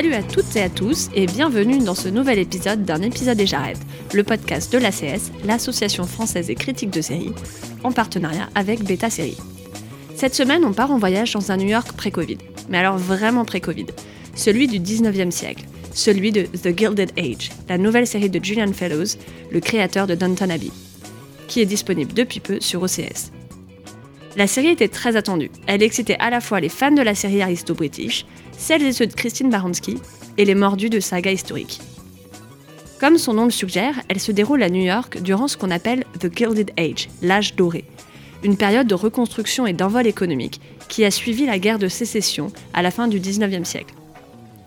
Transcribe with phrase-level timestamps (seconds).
[0.00, 3.46] Salut à toutes et à tous et bienvenue dans ce nouvel épisode d'un épisode et
[3.46, 3.76] j'arrête,
[4.14, 7.34] le podcast de l'ACS, l'association française des critiques de séries,
[7.84, 9.36] en partenariat avec Beta Série.
[10.16, 12.38] Cette semaine, on part en voyage dans un New York pré-Covid,
[12.70, 13.88] mais alors vraiment pré-Covid,
[14.34, 19.18] celui du 19e siècle, celui de The Gilded Age, la nouvelle série de Julian Fellows,
[19.50, 20.70] le créateur de Downton Abbey,
[21.46, 23.32] qui est disponible depuis peu sur OCS.
[24.36, 25.50] La série était très attendue.
[25.66, 28.26] Elle excitait à la fois les fans de la série aristo-british,
[28.56, 29.98] celles et ceux de Christine Baranski
[30.38, 31.80] et les mordus de saga historiques.
[33.00, 36.04] Comme son nom le suggère, elle se déroule à New York durant ce qu'on appelle
[36.20, 37.84] The Gilded Age, l'âge doré,
[38.44, 42.82] une période de reconstruction et d'envol économique qui a suivi la guerre de sécession à
[42.82, 43.94] la fin du 19e siècle.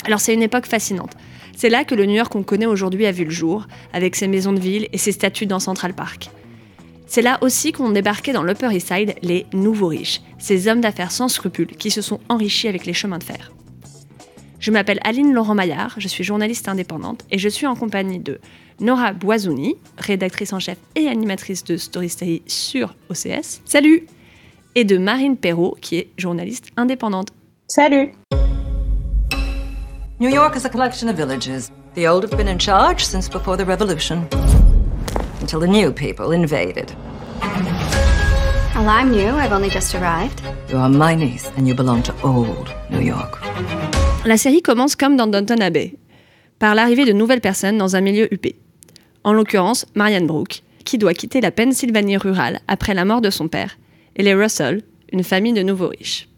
[0.06, 1.14] Alors c'est une époque fascinante.
[1.56, 4.28] C'est là que le New York qu'on connaît aujourd'hui a vu le jour, avec ses
[4.28, 6.30] maisons de ville et ses statues dans Central Park.
[7.14, 11.12] C'est là aussi qu'ont débarqué dans l'Upper East Side les nouveaux riches, ces hommes d'affaires
[11.12, 13.52] sans scrupules qui se sont enrichis avec les chemins de fer.
[14.60, 18.40] Je m'appelle Aline Laurent Maillard, je suis journaliste indépendante et je suis en compagnie de
[18.80, 22.10] Nora Boisouni, rédactrice en chef et animatrice de Story
[22.48, 23.62] sur OCS.
[23.64, 24.08] Salut
[24.74, 27.28] Et de Marine Perrault, qui est journaliste indépendante.
[27.68, 28.14] Salut
[30.20, 31.70] New York is a collection of villages.
[31.94, 34.28] The old have been in charge since before the revolution.
[35.44, 36.94] Until the new people invaded.
[38.76, 39.28] Well, I'm new.
[39.28, 40.42] I've only just arrived.
[40.70, 43.42] You are my niece, and you belong to old New York.
[44.26, 45.98] La série commence comme dans Downton Abbey,
[46.60, 48.56] par l'arrivée de nouvelles personnes dans un milieu huppé.
[49.26, 53.50] En l'occurrence, Marianne Brooke, qui doit quitter la Pennsylvanie rurale après la mort de son
[53.50, 53.78] père,
[54.16, 56.30] et les Russell, une famille de nouveaux riches.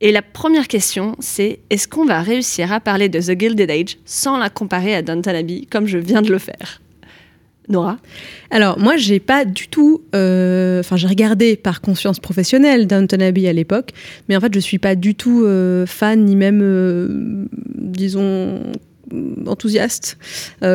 [0.00, 3.98] Et la première question, c'est est-ce qu'on va réussir à parler de The Gilded Age
[4.04, 6.80] sans la comparer à Downton Abbey comme je viens de le faire?
[7.68, 7.98] Nora
[8.50, 10.02] Alors, moi, j'ai pas du tout.
[10.14, 13.90] euh, Enfin, j'ai regardé par conscience professionnelle Downton Abbey à l'époque,
[14.28, 17.46] mais en fait, je suis pas du tout euh, fan, ni même, euh,
[17.76, 18.60] disons,
[19.46, 20.18] enthousiaste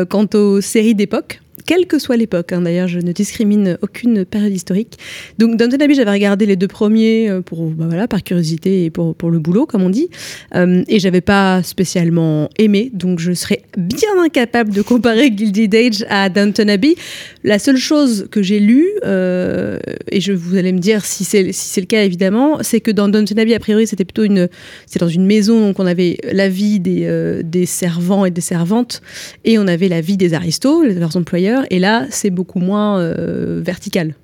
[0.10, 1.40] quant aux séries d'époque.
[1.66, 2.62] Quelle que soit l'époque, hein.
[2.62, 4.98] d'ailleurs, je ne discrimine aucune période historique.
[5.38, 8.90] Donc, Downton Abbey, j'avais regardé les deux premiers euh, pour, bah voilà, par curiosité et
[8.90, 10.10] pour, pour le boulot, comme on dit.
[10.56, 16.06] Euh, et j'avais pas spécialement aimé, donc je serais bien incapable de comparer Gilded Age
[16.10, 16.96] à Downton Abbey.
[17.44, 21.52] La seule chose que j'ai lue, euh, et je vous allez me dire si c'est
[21.52, 24.50] si le cas évidemment, c'est que dans Downton Abbey, a priori, c'était plutôt une,
[24.86, 28.42] c'est dans une maison, donc on avait la vie des, euh, des servants et des
[28.42, 29.02] servantes,
[29.46, 33.62] et on avait la vie des aristos, leurs employeurs, et là, c'est beaucoup moins euh,
[33.64, 34.16] vertical.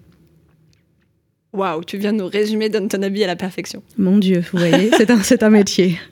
[1.54, 3.82] Waouh, tu viens de nous résumer Downton Abbey à la perfection.
[3.98, 5.98] Mon Dieu, vous voyez, c'est un, c'est un métier.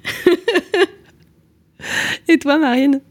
[2.28, 3.02] Et toi, Marine?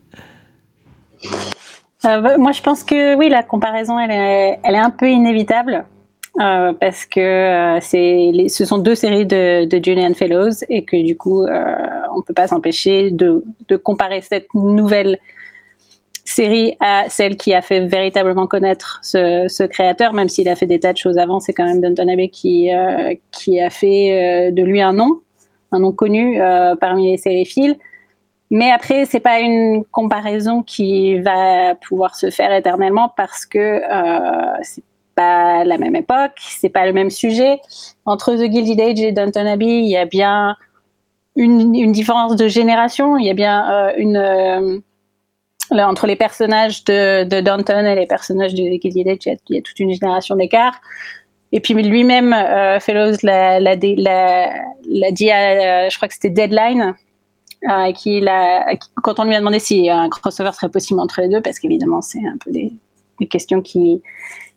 [2.04, 5.08] Euh, bah, Moi, je pense que oui, la comparaison, elle est, elle est un peu
[5.08, 5.84] inévitable
[6.40, 10.84] euh, parce que euh, c'est, les- ce sont deux séries de, de Julian Fellows et
[10.84, 11.74] que du coup, euh,
[12.14, 15.18] on peut pas s'empêcher de, de comparer cette nouvelle
[16.36, 20.78] série à celle qui a fait véritablement connaître ce, créateur, même s'il a fait des
[20.78, 24.62] tas de choses avant, c'est quand même Downton Abbey qui, euh, a fait euh, de
[24.62, 25.20] lui un nom,
[25.72, 27.76] un nom connu euh, parmi les sériphiles.
[28.50, 33.80] Mais après, c'est pas une comparaison qui va pouvoir se faire éternellement parce que
[34.62, 34.84] c'est
[35.16, 37.60] pas la même époque, c'est pas le même sujet.
[38.04, 40.54] Entre The Gilded Age et Downton Abbey, il y a bien
[41.34, 44.82] une, différence de génération, il y a bien une
[45.70, 49.14] entre les personnages de, de Downton et les personnages de Age, il y a,
[49.48, 50.80] il y a toute une génération d'écart.
[51.52, 54.50] Et puis lui-même, euh, Fellows l'a dit à,
[54.86, 56.94] euh, je crois que c'était Deadline,
[57.70, 61.28] euh, qu'il a, quand on lui a demandé si un crossover serait possible entre les
[61.28, 62.72] deux, parce qu'évidemment c'est un peu des,
[63.30, 64.02] questions qui,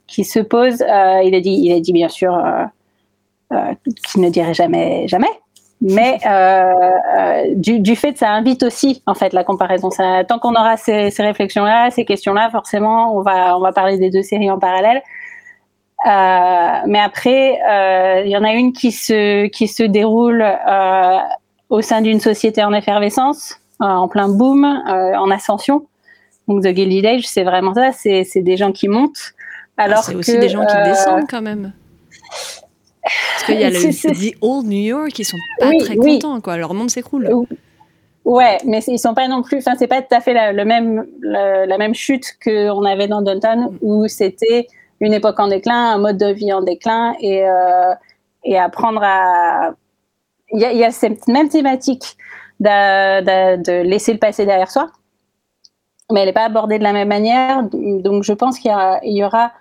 [0.07, 2.37] qui se posent, euh, il a dit, il a dit bien sûr
[3.49, 5.29] qu'il ne dirait jamais, jamais.
[5.81, 6.73] Mais euh,
[7.17, 9.91] euh, du, du fait, ça invite aussi en fait la comparaison.
[9.91, 13.97] Ça, tant qu'on aura ces, ces réflexions-là, ces questions-là, forcément, on va, on va parler
[13.97, 15.01] des deux séries en parallèle.
[16.05, 20.45] Euh, mais après, euh, il y en a une qui se, qui se déroule
[21.69, 25.85] au sein d'une société en effervescence, en plein boom, en ascension.
[26.49, 29.33] Donc The Gilded Age, c'est vraiment ça, c'est c'est des gens qui montent.
[29.77, 31.73] Alors Ah, c'est aussi des gens qui descendent quand même.
[33.33, 36.19] Parce qu'il y a le The Old New York qui sont pas Oui, très oui.
[36.19, 36.57] contents, quoi.
[36.57, 37.29] Leur monde s'écroule.
[38.25, 39.57] Ouais, mais ils sont pas non plus.
[39.57, 43.21] Enfin, c'est pas tout à fait la, le même, la, même chute qu'on avait dans
[43.21, 44.67] Downton, où c'était
[44.99, 47.93] une époque en déclin, un mode de vie en déclin, et, euh,
[48.43, 49.71] et apprendre à.
[50.51, 52.17] Il y, a, il y a cette même thématique
[52.59, 54.89] de, laisser le passé derrière soi,
[56.11, 57.63] mais elle n'est pas abordée de la même manière.
[57.71, 58.71] Donc, je pense qu'il
[59.03, 59.53] y, y, aura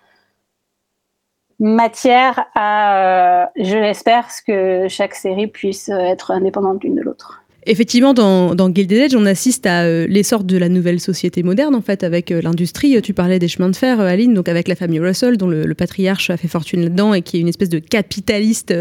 [1.60, 7.37] matière à, euh, je l'espère, que chaque série puisse être indépendante l'une de l'autre.
[7.70, 11.82] Effectivement, dans, Gilded Edge, on assiste à euh, l'essor de la nouvelle société moderne, en
[11.82, 13.00] fait, avec euh, l'industrie.
[13.02, 15.74] Tu parlais des chemins de fer, euh, Aline, donc avec la famille Russell, dont le,
[15.74, 18.74] patriarche a fait fortune là-dedans et qui est une espèce de capitaliste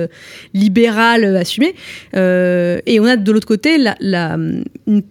[0.53, 1.75] libéral assumé.
[2.13, 4.37] et on a de l'autre côté la, la,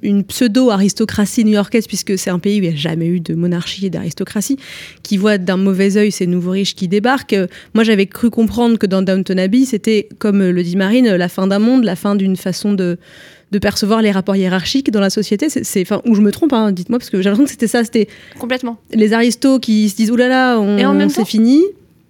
[0.02, 3.86] une, pseudo-aristocratie new-yorkaise, puisque c'est un pays où il n'y a jamais eu de monarchie
[3.86, 4.56] et d'aristocratie,
[5.02, 7.36] qui voit d'un mauvais œil ces nouveaux riches qui débarquent.
[7.74, 11.46] Moi, j'avais cru comprendre que dans Downton Abbey, c'était, comme le dit Marine, la fin
[11.46, 12.98] d'un monde, la fin d'une façon de
[13.52, 15.48] de percevoir les rapports hiérarchiques dans la société.
[15.48, 17.84] C'est, enfin, où je me trompe, hein, dites-moi, parce que j'ai l'impression que c'était ça.
[17.84, 18.08] C'était
[18.38, 21.62] complètement les aristos qui se disent oulala, on, Et en c'est fini.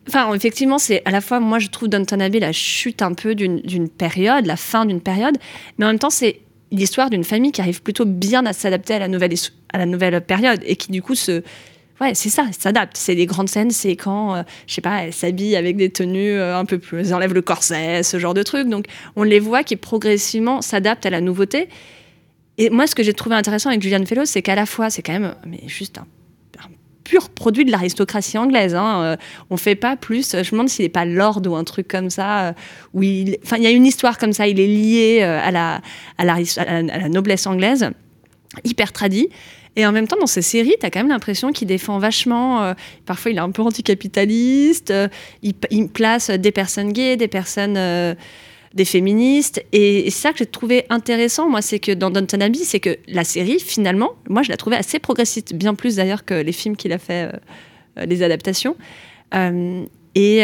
[0.08, 3.34] Enfin, effectivement, c'est à la fois, moi, je trouve Downton Abbey la chute un peu
[3.34, 5.36] d'une période, la fin d'une période,
[5.78, 6.40] mais en même temps, c'est
[6.72, 9.34] l'histoire d'une famille qui arrive plutôt bien à s'adapter à la nouvelle
[9.72, 11.42] à la nouvelle période et qui du coup se
[12.00, 12.96] ouais, c'est ça, s'adapte.
[12.96, 16.32] C'est des grandes scènes, c'est quand, euh, je sais pas, elle s'habille avec des tenues
[16.32, 18.68] euh, un peu plus, enlève le corset, ce genre de trucs.
[18.68, 21.68] Donc, on les voit qui progressivement s'adaptent à la nouveauté.
[22.58, 25.02] Et moi, ce que j'ai trouvé intéressant avec Julian Fellows, c'est qu'à la fois, c'est
[25.02, 26.06] quand même, mais juste un,
[27.04, 28.74] pur produit de l'aristocratie anglaise.
[28.74, 29.02] Hein.
[29.02, 29.16] Euh,
[29.48, 30.32] on fait pas plus.
[30.32, 32.52] Je me demande s'il n'est pas lord ou un truc comme ça.
[32.94, 34.48] où il, il y a une histoire comme ça.
[34.48, 35.80] Il est lié la,
[36.18, 37.90] à la, à la noblesse anglaise,
[38.64, 39.28] hyper tradit.
[39.76, 42.62] Et en même temps, dans ces séries, tu as quand même l'impression qu'il défend vachement.
[42.62, 42.74] Euh,
[43.04, 44.90] parfois, il est un peu anticapitaliste.
[44.90, 45.08] Euh,
[45.42, 47.76] il, place des personnes gays, des personnes.
[47.76, 48.14] Euh,
[48.74, 49.64] des féministes.
[49.72, 52.98] Et, c'est ça que j'ai trouvé intéressant, moi, c'est que dans Downton Abbey, c'est que
[53.08, 56.76] la série, finalement, moi, je la trouvais assez progressiste, bien plus d'ailleurs que les films
[56.76, 57.30] qu'il a fait,
[57.96, 58.76] les adaptations.
[59.32, 60.40] et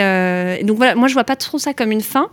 [0.63, 2.31] donc voilà, moi, je vois pas trop ça comme une fin.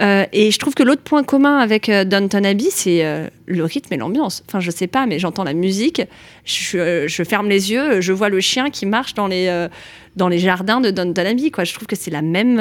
[0.00, 3.64] Euh, et je trouve que l'autre point commun avec euh, Downton Abbey, c'est euh, le
[3.64, 4.42] rythme et l'ambiance.
[4.48, 6.02] Enfin, je sais pas, mais j'entends la musique,
[6.44, 9.68] je, je, ferme les yeux, je vois le chien qui marche dans les,
[10.16, 11.50] dans les jardins de Downton Abbey.
[11.50, 11.64] Quoi.
[11.64, 12.56] Je trouve que c'est la même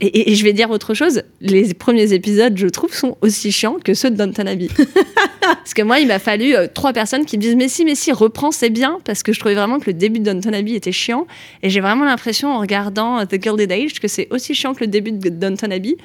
[0.00, 3.94] et, je vais dire autre chose, les premiers épisodes, je trouve, sont aussi chiants que
[3.94, 4.68] ceux de Downton Abbey.
[5.40, 7.94] parce que moi, il m'a fallu euh, trois personnes qui me disent Mais si, mais
[7.94, 8.98] si, reprends, c'est bien.
[9.04, 11.26] Parce que je trouvais vraiment que le début de Downton Abbey était chiant.
[11.62, 14.80] Et j'ai vraiment l'impression, en regardant euh, The Gilded Age, que c'est aussi chiant que
[14.80, 15.96] le début de Downton Abbey.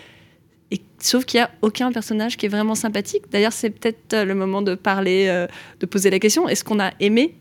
[0.72, 3.24] Et, sauf qu'il n'y a aucun personnage qui est vraiment sympathique.
[3.32, 5.46] D'ailleurs, c'est peut-être euh, le moment de parler,
[5.80, 7.36] de poser la question est-ce qu'on a aimé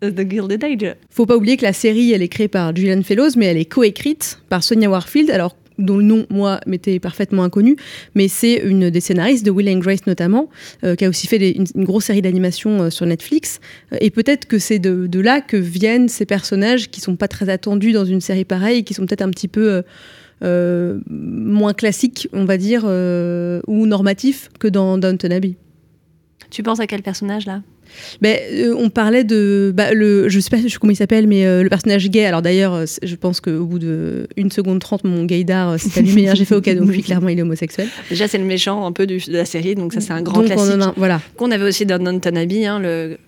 [0.00, 0.96] The Gilded Age.
[1.10, 3.64] Faut pas oublier que la série, elle est créée par Julian Fellows, mais elle est
[3.64, 7.76] coécrite par Sonia Warfield, alors dont le nom, moi, m'était parfaitement inconnu,
[8.14, 10.48] mais c'est une des scénaristes de Will and Grace notamment,
[10.84, 13.60] euh, qui a aussi fait une, grosse série d'animation euh, sur Netflix.
[13.92, 17.48] Euh, et peut-être que c'est de, là que viennent ces personnages qui sont pas très
[17.48, 19.82] attendus dans une série pareille, qui sont peut-être un petit peu
[20.40, 25.56] moins classiques, on va dire, ou normatifs que dans Downton Abbey.
[26.50, 27.62] Tu penses à quel personnage là?
[28.20, 31.62] Ben, euh, on parlait de bah, le je sais pas comment il s'appelle mais euh,
[31.62, 32.24] le personnage gay.
[32.24, 36.28] Alors d'ailleurs euh, je pense qu'au bout de une seconde trente mon gaydar s'est allumé
[36.28, 37.88] hein, j'ai fait ok donc oui clairement il est homosexuel.
[38.10, 40.80] Déjà c'est le méchant un peu de la série donc ça c'est un grand classique.
[40.96, 41.20] voilà.
[41.36, 43.18] Qu'on avait aussi dans Downton Abbey hein, le,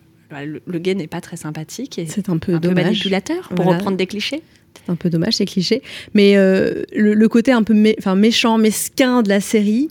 [0.66, 2.84] le, gay n'est pas très sympathique et c'est un peu dommage.
[2.84, 4.42] manipulateur pour reprendre des clichés.
[4.74, 5.82] C'est un peu dommage ces clichés.
[6.14, 9.88] Mais le, côté un peu enfin méchant mesquin de la série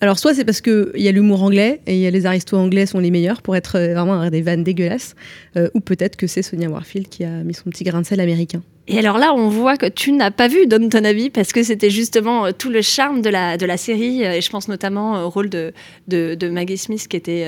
[0.00, 2.86] alors, soit c'est parce qu'il y a l'humour anglais et y a les aristos anglais
[2.86, 5.14] sont les meilleurs pour être euh, vraiment des vannes dégueulasses,
[5.56, 8.20] euh, ou peut-être que c'est Sonia Warfield qui a mis son petit grain de sel
[8.20, 8.62] américain.
[8.88, 11.90] Et alors là, on voit que tu n'as pas vu Don Tonabi parce que c'était
[11.90, 15.72] justement euh, tout le charme de la, série, et je pense notamment au rôle de,
[16.08, 17.46] de, Maggie Smith qui était.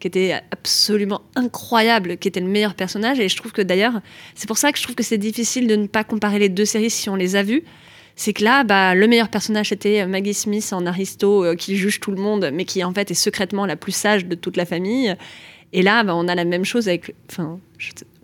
[0.00, 3.20] qui était absolument incroyable, qui était le meilleur personnage.
[3.20, 4.00] Et je trouve que d'ailleurs,
[4.34, 6.66] c'est pour ça que je trouve que c'est difficile de ne pas comparer les deux
[6.66, 7.62] séries si on les a vues
[8.18, 12.00] c'est que là, bah, le meilleur personnage était Maggie Smith en Aristo, euh, qui juge
[12.00, 14.64] tout le monde, mais qui en fait est secrètement la plus sage de toute la
[14.64, 15.14] famille.
[15.74, 17.14] Et là, bah, on a la même chose avec.
[17.30, 17.60] Enfin,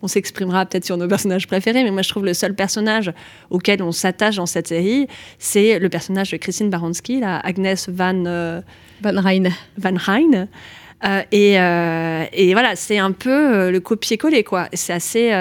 [0.01, 3.13] on s'exprimera peut-être sur nos personnages préférés, mais moi je trouve le seul personnage
[3.51, 5.07] auquel on s'attache dans cette série,
[5.37, 8.61] c'est le personnage de Christine Baranski, la Agnès Van, euh,
[9.01, 9.49] Van Rijn.
[9.77, 10.47] Van Rijn.
[11.05, 11.53] Euh, et,
[12.33, 14.69] et, voilà, c'est un peu le copier-coller, quoi.
[14.73, 15.31] C'est assez,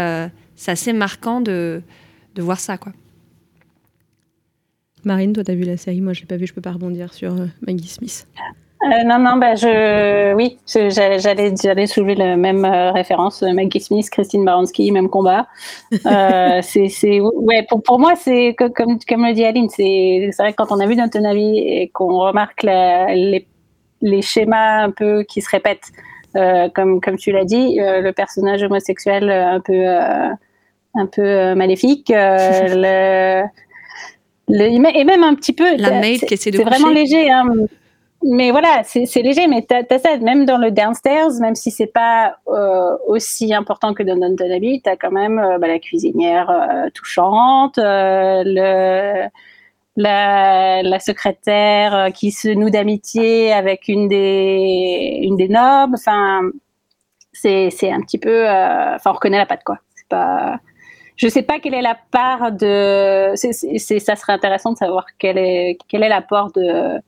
[0.67, 1.81] assez marquant de,
[2.35, 2.93] de voir ça, quoi.
[5.05, 6.73] Marine, toi, tu as vu la série, moi, je l'ai pas vu, je peux pas
[6.73, 8.27] rebondir sur euh, Maggie Smith.
[8.85, 14.09] Euh, non, non, bah, je, oui, j'allais, j'allais soulever la même euh, référence, Maggie Smith,
[14.11, 15.47] Christine Baranski, même combat.
[16.63, 20.53] c'est, c'est, ouais, pour, pour moi, c'est comme, comme le dit Aline, c'est, c'est vrai
[20.53, 23.47] que quand on a vu Downton Abbey et qu'on remarque la, les,
[24.01, 25.91] les schémas un peu qui se répètent.
[26.75, 33.45] Comme, comme tu l'as dit, le personnage homosexuel un peu, un peu maléfique, le,
[34.49, 35.77] le, et même un petit peu.
[35.77, 37.31] La maid qui essaie de C'est vraiment léger.
[37.31, 37.47] Hein
[38.25, 41.87] mais voilà, c'est léger, mais tu as, ça, même dans le downstairs, même si c'est
[41.89, 45.79] pas euh, aussi important que dans Downton Abbey, tu as quand même euh, bah, la
[45.81, 49.27] cuisinière euh, touchante, le,
[49.97, 55.95] la, la, secrétaire qui se noue d'amitié avec une des, une des nobles.
[55.95, 56.43] Enfin,
[57.33, 58.45] c'est un petit peu.
[58.49, 59.79] Enfin, on reconnaît la patte, quoi.
[59.97, 60.61] C'est pas.
[61.23, 63.33] Je sais pas quelle est la part de.
[63.37, 67.01] ça serait intéressant de savoir quel est, quel est l'apport de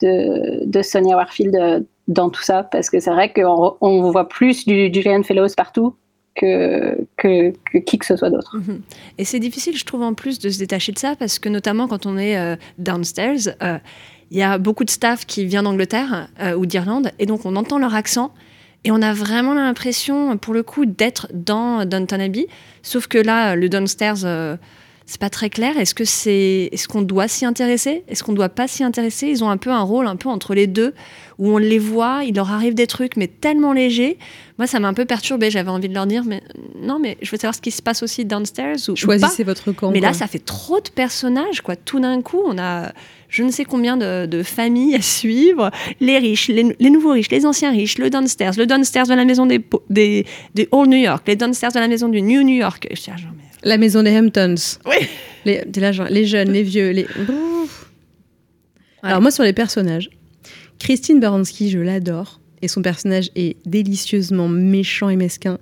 [0.00, 4.64] de, Sonia Warfield euh, dans tout ça, parce que c'est vrai qu'on on voit plus
[4.64, 5.94] du Julian Fellows partout
[6.34, 8.56] que, que, qui que ce soit d'autre.
[8.56, 8.80] Mhm.
[9.18, 11.88] Et c'est difficile, je trouve, en plus de se détacher de ça, parce que notamment
[11.88, 13.76] quand on est euh, downstairs, euh,
[14.30, 17.78] il y a beaucoup de staff qui vient d'Angleterre ou d'Irlande, et donc on entend
[17.78, 18.32] leur accent.
[18.84, 22.46] Et on a vraiment l'impression, pour le coup, d'être dans Downton Abbey.
[22.82, 24.58] Sauf que là, le downstairs,
[25.10, 25.76] c'est pas très clair.
[25.76, 28.04] Est-ce que c'est, est-ce qu'on doit s'y intéresser?
[28.06, 29.26] Est-ce qu'on doit pas s'y intéresser?
[29.26, 30.94] Ils ont un peu un rôle un peu entre les deux,
[31.40, 34.18] où on les voit, il leur arrive des trucs, mais tellement légers.
[34.56, 35.50] Moi, ça m'a un peu perturbé.
[35.50, 36.44] J'avais envie de leur dire, mais
[36.80, 39.90] non, mais je veux savoir ce qui se passe aussi downstairs ou, Choisissez votre camp.
[39.90, 41.74] Mais là, ça fait trop de personnages, quoi.
[41.74, 42.92] Tout d'un coup, on a
[43.28, 47.70] je ne sais combien de, familles à suivre, les riches, les, nouveaux riches, les anciens
[47.70, 51.36] riches, le downstairs, le downstairs de la maison des, des, des Old New York, les
[51.36, 52.88] downstairs de la maison du New New York.
[52.92, 53.00] Je
[53.62, 54.54] la maison des Hamptons.
[54.86, 55.06] Oui.
[55.44, 55.62] Les,
[56.10, 57.06] les jeunes, les vieux, les.
[59.02, 60.10] Alors moi sur les personnages,
[60.78, 65.58] Christine Baranski, je l'adore et son personnage est délicieusement méchant et mesquin.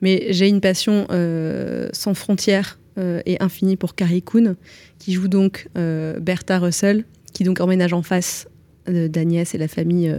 [0.00, 4.56] Mais j'ai une passion euh, sans frontières euh, et infinie pour Carrie Coon,
[4.98, 8.48] qui joue donc euh, Bertha Russell, qui donc emménage en face
[8.86, 10.12] d'Agnès et la famille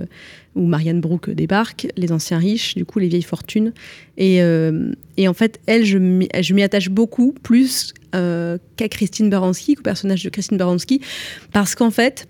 [0.56, 3.74] où Marianne Brooke débarque, les anciens riches, du coup les vieilles fortunes.
[4.18, 9.84] Et, euh, en fait, elle, je m'y attache beaucoup plus euh, qu'à Christine Baranski, qu'au
[9.84, 11.02] personnage de Christine Baranski,
[11.52, 12.28] parce qu'en fait,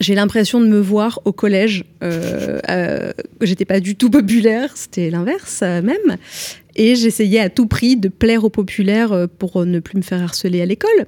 [0.00, 1.84] j'ai l'impression de me voir au collège.
[2.02, 6.16] Euh, J'étais pas du tout populaire, c'était l'inverse même.
[6.76, 10.22] Et j'essayais à tout prix de plaire aux populaires euh, pour ne plus me faire
[10.22, 11.06] harceler à l'école.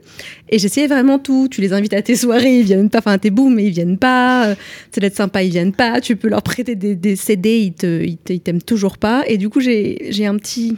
[0.48, 1.48] Et j'essayais vraiment tout.
[1.50, 2.98] Tu les invites à tes soirées, ils viennent pas.
[2.98, 4.54] Enfin, tes booms, mais ils viennent pas.
[4.90, 6.00] C'est d'être sympa, ils viennent pas.
[6.00, 9.24] Tu peux leur prêter des, CD, ils, te, ils, t'aiment toujours pas.
[9.26, 10.76] Et du coup, j'ai un petit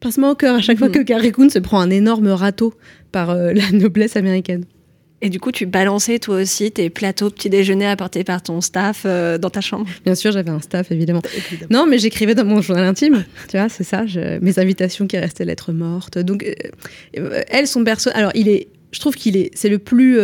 [0.00, 0.94] pincement au cœur à chaque fois mhm.
[0.94, 2.74] que Carrie Coon se prend un énorme râteau
[3.12, 4.64] par euh, la noblesse américaine.
[5.22, 9.02] Et du coup, tu balançais toi aussi tes plateaux petit déjeuner apportés par ton staff
[9.04, 9.86] euh, dans ta chambre?
[10.04, 11.20] Bien sûr, j'avais un staff, évidemment.
[11.68, 13.24] Non, mais j'écrivais dans mon journal intime.
[13.48, 14.04] Tu vois, c'est ça.
[14.40, 16.18] mes invitations qui restaient lettres mortes.
[16.18, 16.54] Donc, euh,
[17.18, 18.14] euh, elles sont personnes.
[18.14, 20.18] Alors, il est, je trouve qu'il est, c'est le plus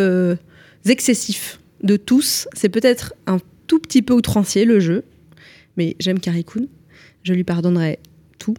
[0.88, 2.48] excessif de tous.
[2.54, 5.04] C'est peut-être un tout petit peu outrancier le jeu,
[5.76, 6.68] mais j'aime Carrie Coon.
[7.22, 7.98] Je lui pardonnerai
[8.38, 8.54] tout.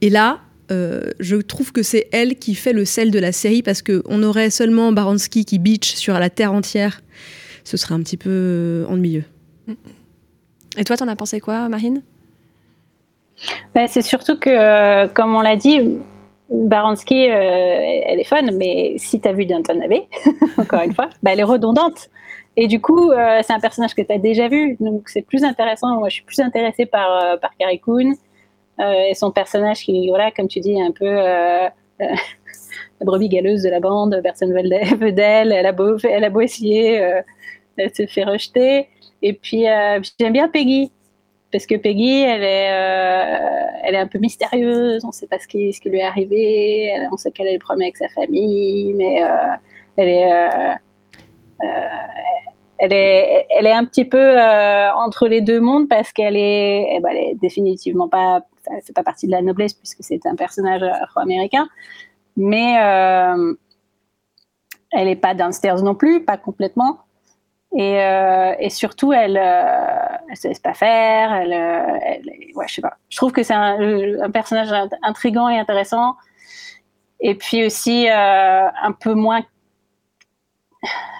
[0.00, 3.62] Et là, euh, je trouve que c'est elle qui fait le sel de la série
[3.62, 7.00] parce qu'on aurait seulement Baranski qui beach sur la terre entière.
[7.64, 9.24] Ce serait un petit peu euh, ennuyeux.
[10.78, 12.02] Et toi, t'en as pensé quoi, Marine?
[13.74, 15.80] Bah, C'est surtout que, euh, comme on l'a dit,
[16.50, 20.06] Baranski, elle est fun, mais si tu as vu Downton Abbey,
[20.58, 22.10] encore une fois, bah, elle est redondante.
[22.58, 23.10] Et du coup,
[23.42, 25.98] c'est un personnage que tu as déjà vu, donc c'est plus intéressant.
[25.98, 28.14] Moi, je suis plus intéressée par, par Carrie Coon.
[28.80, 31.68] Euh, et son personnage qui, voilà, comme tu dis, un peu euh,
[31.98, 36.40] la brebis galeuse de la bande, personne veut d'elle, elle a beau, elle a beau
[36.40, 37.22] essayer, euh,
[37.76, 38.88] elle se fait rejeter.
[39.22, 39.64] Et puis,
[40.20, 40.92] j'aime bien Peggy,
[41.50, 42.70] parce que Peggy, elle est,
[43.82, 46.04] elle est un peu mystérieuse, on ne sait pas ce qui, ce qui lui est
[46.04, 49.22] arrivé, on sait qu'elle a des problèmes avec sa famille, mais
[49.96, 50.76] elle est
[52.78, 54.38] elle est, elle est un petit peu
[54.96, 59.02] entre les deux mondes parce qu'elle est, eh ben, elle définitivement pas elle fait pas
[59.02, 61.68] partie de la noblesse puisque c'est un personnage afro-américain,
[62.36, 63.54] mais euh,
[64.92, 67.00] elle n'est pas downstairs non plus, pas complètement.
[67.76, 71.32] Et, euh, surtout, elle euh, se laisse pas faire.
[71.32, 76.16] Elle, je trouve que c'est un, un, personnage intrigant et intéressant.
[77.20, 79.42] Et puis aussi un peu moins,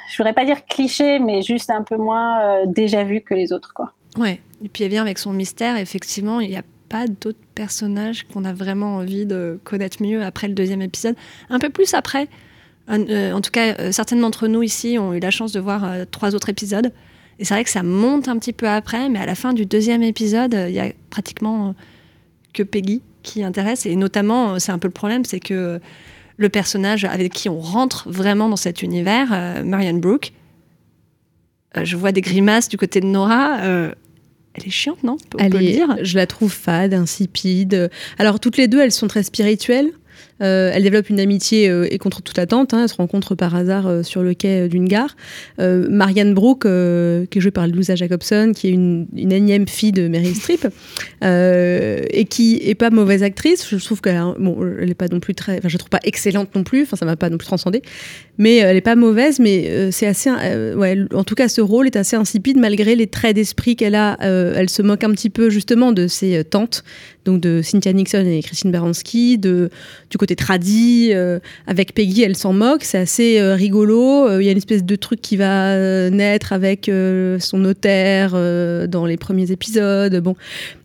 [0.08, 3.72] je voudrais pas dire cliché, mais juste un peu moins déjà vu que les autres,
[3.74, 3.92] quoi.
[4.18, 4.40] Ouais.
[4.64, 5.76] Et puis elle vient avec son mystère.
[5.76, 10.48] Effectivement, il y a pas d'autres personnages qu'on a vraiment envie de connaître mieux après
[10.48, 11.16] le deuxième épisode.
[11.50, 12.28] Un peu plus après.
[12.88, 15.84] Euh, en tout cas, euh, certains d'entre nous ici ont eu la chance de voir
[15.84, 16.92] euh, trois autres épisodes.
[17.38, 19.66] Et c'est vrai que ça monte un petit peu après, mais à la fin du
[19.66, 21.74] deuxième épisode, il y a pratiquement
[22.54, 23.84] que Peggy qui intéresse.
[23.84, 25.78] Et notamment, c'est un peu le problème, c'est que
[26.38, 29.28] le personnage avec qui on rentre vraiment dans cet univers,
[29.64, 30.32] Marianne Brooke,
[31.82, 33.58] je vois des grimaces du côté de Nora.
[34.56, 35.16] Elle est chiante, non?
[35.34, 35.96] On elle peut le dire?
[36.02, 37.90] Je la trouve fade, insipide.
[38.18, 39.90] Alors toutes les deux, elles sont très spirituelles?
[40.42, 42.74] Euh, elle développe une amitié euh, et contre toute attente.
[42.74, 45.16] Hein, elle se rencontre par hasard euh, sur le quai d'une gare.
[45.58, 50.34] Marianne Brooke, qui est jouée par Louisa Jacobson, qui est une, énième fille de Meryl
[50.34, 50.66] Streep,
[51.22, 53.66] et qui est pas mauvaise actrice.
[53.68, 54.56] Je trouve qu'elle bon,
[54.96, 56.82] pas non plus très, enfin, je trouve pas excellente non plus.
[56.82, 57.82] Enfin, ça m'a pas non plus transcendé,
[58.38, 59.38] mais elle est pas mauvaise.
[59.38, 63.34] Mais c'est assez, ouais, en tout cas, ce rôle est assez insipide malgré les traits
[63.34, 64.16] d'esprit qu'elle a.
[64.20, 66.84] elle se moque un petit peu justement de ses tantes,
[67.26, 69.68] donc de Cynthia Nixon et Christine Baranski, de,
[70.10, 74.28] du côté tradi, euh, avec Peggy, elle s'en moque, c'est assez euh, rigolo.
[74.28, 76.90] Euh, il y a une espèce de truc qui va naître avec
[77.40, 78.32] son notaire
[78.88, 80.16] dans les premiers épisodes.
[80.20, 80.36] Bon,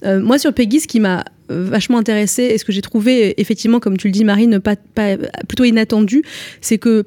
[0.03, 3.97] moi sur Peggy, ce qui m'a vachement intéressé et ce que j'ai trouvé effectivement, comme
[3.97, 5.17] tu le dis, Marine, pas, pas
[5.47, 6.23] plutôt inattendu,
[6.59, 7.05] c'est que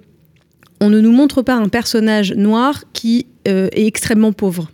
[0.81, 4.71] on ne nous montre pas un personnage noir qui est extrêmement pauvre.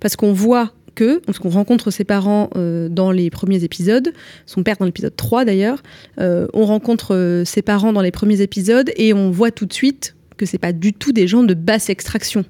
[0.00, 4.12] Parce qu'on voit que, parce qu'on rencontre ses parents euh, dans les premiers épisodes,
[4.46, 5.84] son père dans l'épisode 3 d'ailleurs,
[6.18, 9.72] euh, on rencontre euh, ses parents dans les premiers épisodes et on voit tout de
[9.72, 12.44] suite que c'est pas du tout des gens de basse extraction.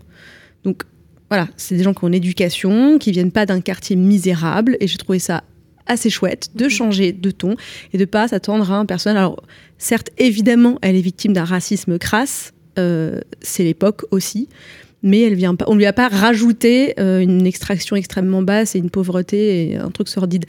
[0.64, 0.84] Donc
[1.28, 4.86] voilà, c'est des gens qui ont une éducation, qui viennent pas d'un quartier misérable et
[4.86, 5.44] j'ai trouvé ça
[5.86, 7.56] assez chouette de changer de ton
[7.92, 9.18] et de pas s'attendre à un personnage.
[9.18, 9.42] Alors
[9.76, 14.48] certes, évidemment, elle est victime d'un racisme crasse, c'est l'époque aussi,
[15.06, 18.78] mais elle vient pas, on lui a pas rajouté euh, une extraction extrêmement basse et
[18.78, 20.46] une pauvreté et un truc sordide.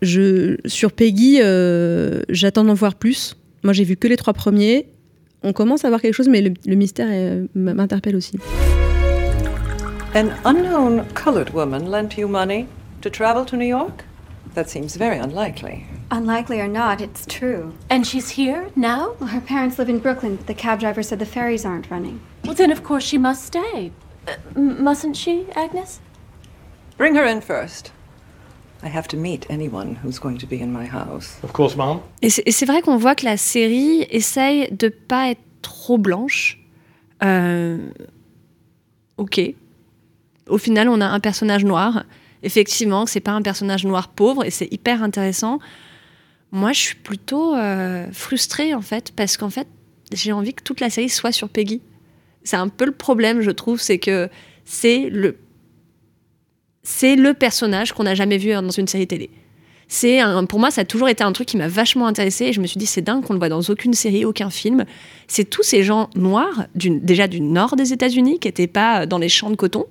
[0.00, 3.36] Je, sur Peggy, euh, j'attends d'en voir plus.
[3.64, 4.86] Moi, j'ai vu que les trois premiers.
[5.42, 8.38] On commence à voir quelque chose, mais le, mystère euh, m'interpelle aussi.
[13.10, 14.04] Colored New York?
[14.54, 15.86] That seems very unlikely.
[16.10, 17.72] Unlikely or not, it's true.
[17.88, 19.14] And she's here now?
[19.20, 20.38] Well, her parents live in Brooklyn.
[20.46, 22.20] The cab driver said the ferries aren't running.
[22.44, 23.92] Well, then of course she must stay.
[24.26, 26.00] Uh, mustn't she, Agnes?
[26.96, 27.92] Bring her in first.
[28.82, 31.38] I have to meet anyone who's going to be in my house.
[31.42, 32.00] Of course, mom.
[32.22, 36.58] Et c'est vrai qu'on voit que la série essaye de pas être trop blanche.
[37.22, 37.90] Euh,
[39.18, 39.40] ok.
[40.48, 42.04] Au final, on a un personnage noir
[42.42, 45.58] effectivement, c'est pas un personnage noir pauvre et c'est hyper intéressant.
[46.52, 49.68] Moi, je suis plutôt euh, frustrée en fait parce qu'en fait,
[50.12, 51.80] j'ai envie que toute la série soit sur Peggy.
[52.42, 54.28] C'est un peu le problème, je trouve, c'est que
[54.64, 55.36] c'est le
[56.82, 59.30] c'est le personnage qu'on n'a jamais vu dans une série télé.
[59.86, 62.60] C'est pour moi, ça a toujours été un truc qui m'a vachement intéressé et je
[62.60, 64.84] me suis dit c'est dingue qu'on le voit dans aucune série, aucun film.
[65.26, 69.28] C'est tous ces gens noirs, déjà du nord des États-Unis, qui n'étaient pas dans les
[69.28, 69.86] champs de coton,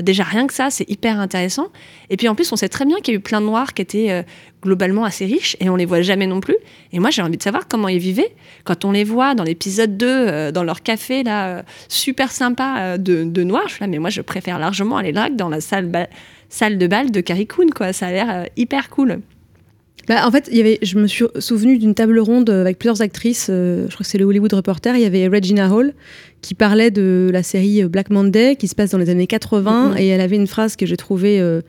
[0.00, 1.68] Déjà, rien que ça, c'est hyper intéressant.
[2.10, 3.72] Et puis en plus, on sait très bien qu'il y a eu plein de Noirs
[3.72, 4.22] qui étaient euh,
[4.62, 6.56] globalement assez riches et on les voit jamais non plus.
[6.92, 8.34] Et moi, j'ai envie de savoir comment ils vivaient.
[8.64, 12.98] Quand on les voit dans l'épisode 2, euh, dans leur café, là, euh, super sympa
[12.98, 15.60] de, de Noirs, je suis là, mais moi, je préfère largement aller là dans la
[15.60, 15.90] salle,
[16.50, 17.92] salle de bal de Carrie Coon, quoi.
[17.92, 19.20] Ça a l'air hyper cool.
[20.06, 23.02] Bah, en fait, il y avait, je me suis souvenu d'une table ronde avec plusieurs
[23.02, 23.46] actrices.
[23.48, 24.94] je crois que c'est le Hollywood Reporter.
[24.94, 25.94] Il y avait Regina Hall
[26.46, 30.00] qui parlait de la série Black Monday qui se passe dans les années 80 mm-hmm.
[30.00, 31.60] et elle avait une phrase que j'ai trouvée euh,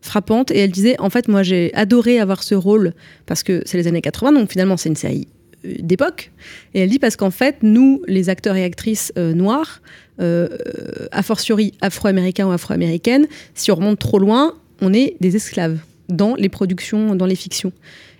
[0.00, 2.92] frappante et elle disait en fait moi j'ai adoré avoir ce rôle
[3.26, 5.28] parce que c'est les années 80 donc finalement c'est une série
[5.64, 6.32] euh, d'époque
[6.74, 9.80] et elle dit parce qu'en fait nous les acteurs et actrices euh, noirs
[10.18, 16.34] a fortiori afro-américains ou afro-américaines si on remonte trop loin on est des esclaves dans
[16.34, 17.72] les productions dans les fictions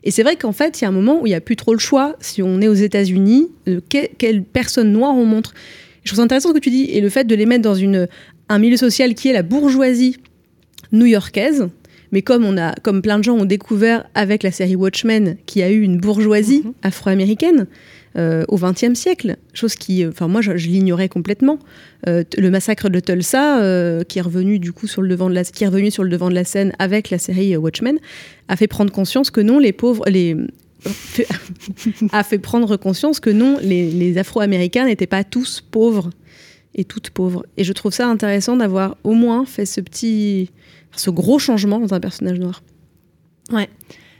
[0.06, 1.56] et c'est vrai qu'en fait, il y a un moment où il n'y a plus
[1.56, 3.48] trop le choix, si on est aux États-Unis,
[3.88, 5.52] quelle personne noire on montre.
[6.04, 7.74] Je trouve ça intéressant ce que tu dis, et le fait de les mettre dans
[7.74, 8.06] une,
[8.48, 10.16] un milieu social qui est la bourgeoisie
[10.92, 11.66] new-yorkaise,
[12.12, 15.62] mais comme, on a, comme plein de gens ont découvert avec la série Watchmen qu'il
[15.62, 16.72] y a eu une bourgeoisie mhm.
[16.84, 17.66] afro-américaine
[18.16, 21.58] euh, au XXe siècle, chose qui, euh, enfin moi je, l'ignorais complètement.
[22.06, 23.60] Euh, le massacre de Tulsa,
[24.08, 26.08] qui est revenu du coup sur le devant de la, qui est revenu sur le
[26.08, 27.98] devant de la scène avec la série Watchmen,
[28.48, 30.34] a fait prendre conscience que non, les pauvres, les
[32.12, 36.10] a fait prendre conscience que non, les, Afro-Américains n'étaient pas tous pauvres
[36.74, 37.44] et toutes pauvres.
[37.56, 40.50] Et je trouve ça intéressant d'avoir au moins fait ce petit,
[40.94, 42.62] ce gros changement dans un personnage noir.
[43.52, 43.68] Ouais.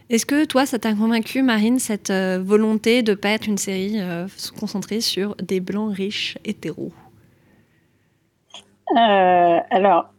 [0.09, 3.59] Est-ce que toi, ça t'a convaincu, Marine, cette euh, volonté de ne pas être une
[3.59, 6.92] série euh, concentrée sur des blancs riches hétéros?
[8.92, 10.11] Euh, Alors,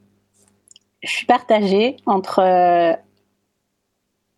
[1.03, 2.97] je suis partagée entre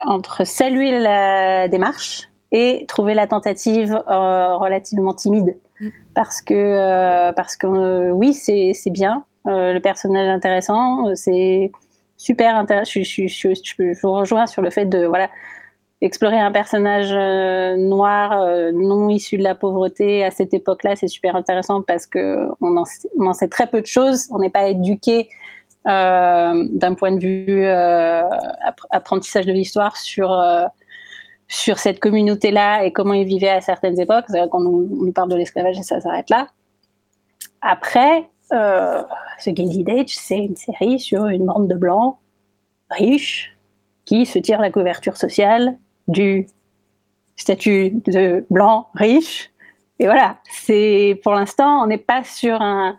[0.01, 5.57] entre saluer la démarche et trouver la tentative relativement timide.
[5.81, 5.89] Mm.
[6.13, 11.71] Parce que, parce que oui, c'est bien, le personnage intéressant, c'est
[12.19, 12.91] super intéressant.
[13.01, 15.31] Je, je, rejoins sur le fait de, voilà,
[16.01, 21.07] explorer un personnage euh, noir euh, non issu de la pauvreté à cette époque-là, c'est
[21.07, 22.85] super intéressant parce que on en,
[23.33, 24.27] sait- très peu de choses.
[24.31, 25.29] On n'est pas éduqué
[25.87, 30.29] euh, d'un point de vue app- apprentissage de l'histoire sur
[31.51, 34.25] sur cette communauté-là et comment ils vivaient à certaines époques.
[34.27, 36.47] C'est-à-dire qu'on nous, on nous parle de l'esclavage et ça s'arrête là.
[37.61, 39.03] Après, euh,
[39.43, 42.17] The Gilded c'est une série sur une bande de blancs
[42.89, 43.55] riches
[44.05, 46.47] qui se tirent la couverture sociale du
[47.35, 49.51] statut de blanc riche.
[49.99, 52.97] Et voilà, c'est pour l'instant, on n'est pas sur un.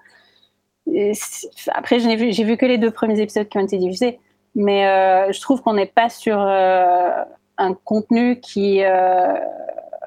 [0.86, 4.18] c'est- Après, j'ai vu, que les deux premiers épisodes qui ont été diffusés,
[4.54, 7.24] mais euh, je trouve qu'on n'est pas sur euh,
[7.58, 9.34] un contenu qui euh,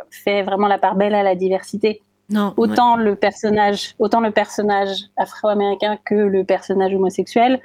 [0.10, 2.02] fait vraiment la part belle à la diversité.
[2.30, 7.60] Non, autant le personnage, autant le personnage afro-américain que le personnage homosexuel.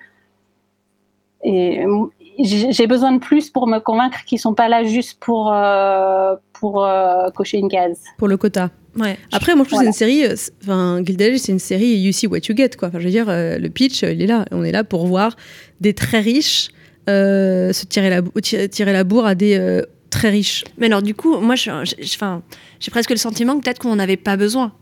[1.44, 2.06] Et euh,
[2.40, 6.84] j'ai besoin de plus pour me convaincre qu'ils sont pas là juste pour euh, pour
[6.84, 8.00] euh, cocher une case.
[8.16, 8.70] Pour le quota.
[8.98, 9.16] Ouais.
[9.30, 9.92] Après, moi, je trouve Voilà.
[9.92, 10.50] que c'est une série.
[10.62, 12.88] Enfin, Gilded Age, c'est une série You See What You Get, quoi.
[12.88, 14.44] Enfin, je veux dire, euh, le pitch, il est là.
[14.50, 15.36] On est là pour voir
[15.80, 16.70] des très riches
[17.08, 20.64] euh, se tirer la, tirer, tirer la bourre à des euh, très riches.
[20.76, 24.36] Mais alors, du coup, moi, j'ai presque le sentiment que peut-être qu'on n'en avait pas
[24.36, 24.72] besoin.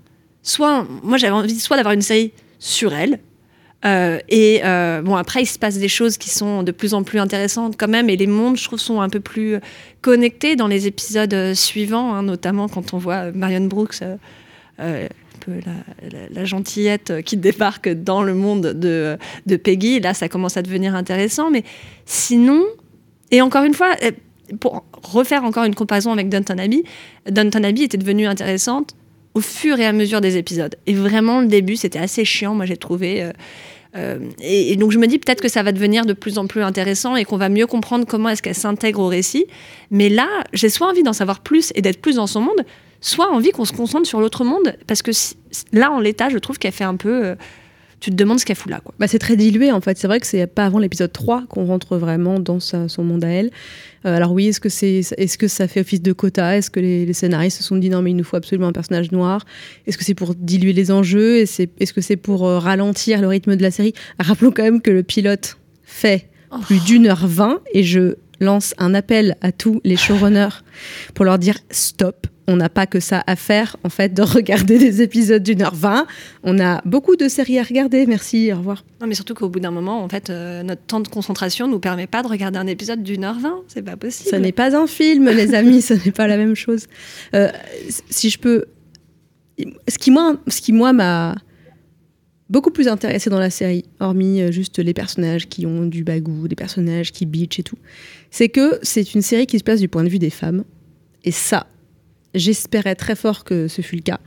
[0.42, 3.20] Soit, moi, j'avais envie soit d'avoir une série sur elle.
[3.84, 7.02] euh, et euh, bon, après, il se passe des choses qui sont de plus en
[7.02, 8.08] plus intéressantes quand même.
[8.08, 9.58] Et les mondes, je trouve, sont un peu plus
[10.00, 14.02] connectés dans les épisodes euh, suivants, hein, notamment quand on voit Marion Brooks,
[14.78, 19.18] la, gentillette qui débarque dans le monde de,
[19.56, 20.00] Peggy.
[20.00, 21.50] Là, ça commence à devenir intéressant.
[21.50, 21.64] Mais
[22.04, 22.64] sinon,
[23.30, 23.94] et encore une fois,
[24.60, 26.84] pour refaire encore une comparaison avec Downton Abbey,
[27.30, 28.94] Downton Abbey était devenue intéressante
[29.34, 30.76] au fur et à mesure des épisodes.
[30.86, 33.22] Et vraiment, le début, c'était assez chiant, moi j'ai trouvé.
[33.22, 33.32] euh,
[33.96, 36.62] euh, et, donc je me dis peut-être que ça va devenir de plus en plus
[36.62, 39.46] intéressant et qu'on va mieux comprendre comment est-ce qu'elle s'intègre au récit.
[39.90, 42.64] Mais là, j'ai soit envie d'en savoir plus et d'être plus dans son monde,
[43.00, 44.76] soit envie qu'on se concentre sur l'autre monde.
[44.86, 45.10] Parce que
[45.72, 47.24] là, en l'état, je trouve qu'elle fait un peu...
[47.24, 47.34] euh,
[47.98, 48.80] tu te demandes ce qu'elle fout là.
[48.84, 48.94] Quoi.
[48.98, 49.96] Bah, c'est très dilué en fait.
[49.98, 53.24] C'est vrai que c'est pas avant l'épisode 3 qu'on rentre vraiment dans sa- son monde
[53.24, 53.50] à elle.
[54.04, 56.56] Euh, alors oui, est-ce que, c'est, est-ce que ça fait office de quota?
[56.56, 58.72] Est-ce que les, les scénaristes se sont dit non mais il nous faut absolument un
[58.72, 59.44] personnage noir?
[59.86, 61.38] Est-ce que c'est pour diluer les enjeux?
[61.38, 63.94] Et c'est- Est-ce que c'est pour euh, ralentir le rythme de la série?
[64.18, 66.28] Rappelons quand même que le pilote fait
[66.66, 70.60] plus d'une heure vingt et je lance un appel à tous les showrunners
[71.14, 72.26] pour leur dire stop.
[72.48, 75.74] On n'a pas que ça à faire, en fait, de regarder des épisodes d'une heure
[75.74, 76.06] vingt.
[76.44, 78.06] On a beaucoup de séries à regarder.
[78.06, 78.84] Merci, au revoir.
[79.00, 81.80] Non, mais surtout qu'au bout d'un moment, en fait, euh, notre temps de concentration nous
[81.80, 83.62] permet pas de regarder un épisode d'une heure vingt.
[83.68, 84.30] C'est pas possible.
[84.30, 86.86] Ce n'est pas un film, les amis, ce n'est pas la même chose.
[87.34, 87.48] Euh,
[88.10, 88.66] si je peux.
[89.88, 91.34] Ce qui, moi, ce qui, moi, m'a
[92.48, 96.48] beaucoup plus intéressé dans la série, hormis euh, juste les personnages qui ont du bagou,
[96.48, 97.78] des personnages qui bitch et tout,
[98.30, 100.64] c'est que c'est une série qui se place du point de vue des femmes.
[101.24, 101.66] Et ça,
[102.36, 104.20] j'espérais très fort que ce fût le cas.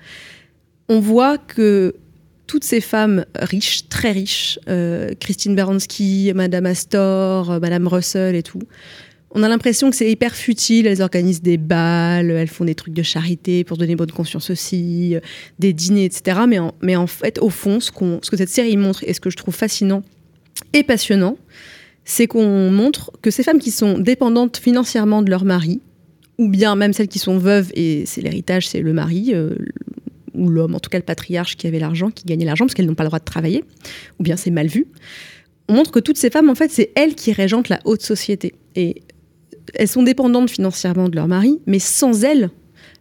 [0.90, 1.96] On voit que
[2.48, 8.42] toutes ces femmes riches, très riches, euh, Christine Baranski, Madame Astor, euh, Madame Russell et
[8.42, 8.64] tout,
[9.32, 10.88] on a l'impression que c'est hyper futile.
[10.88, 15.16] Elles organisent des balles, elles font des trucs de charité pour donner bonne conscience aussi,
[15.16, 15.20] euh,
[15.60, 16.40] des dîners, etc.
[16.82, 19.38] Mais en, fait, au fond, ce, ce que cette série montre et ce que je
[19.38, 20.02] trouve fascinant
[20.74, 21.38] et passionnant,
[22.04, 25.82] c'est qu'on montre que ces femmes qui sont dépendantes financièrement de leur mari,
[26.40, 29.56] ou bien même celles qui sont veuves et c'est l'héritage, c'est le mari, euh,
[30.34, 32.86] ou l'homme, en tout cas le patriarche qui avait l'argent, qui gagnait l'argent parce qu'elles
[32.86, 33.66] n'ont pas le droit de travailler,
[34.20, 34.88] ou bien c'est mal vu.
[35.68, 38.56] On montre que toutes ces femmes, en fait, c'est elles qui régentent la haute société.
[38.76, 39.04] Et
[39.76, 42.50] elles sont dépendantes financièrement de leur mari, mais sans elles,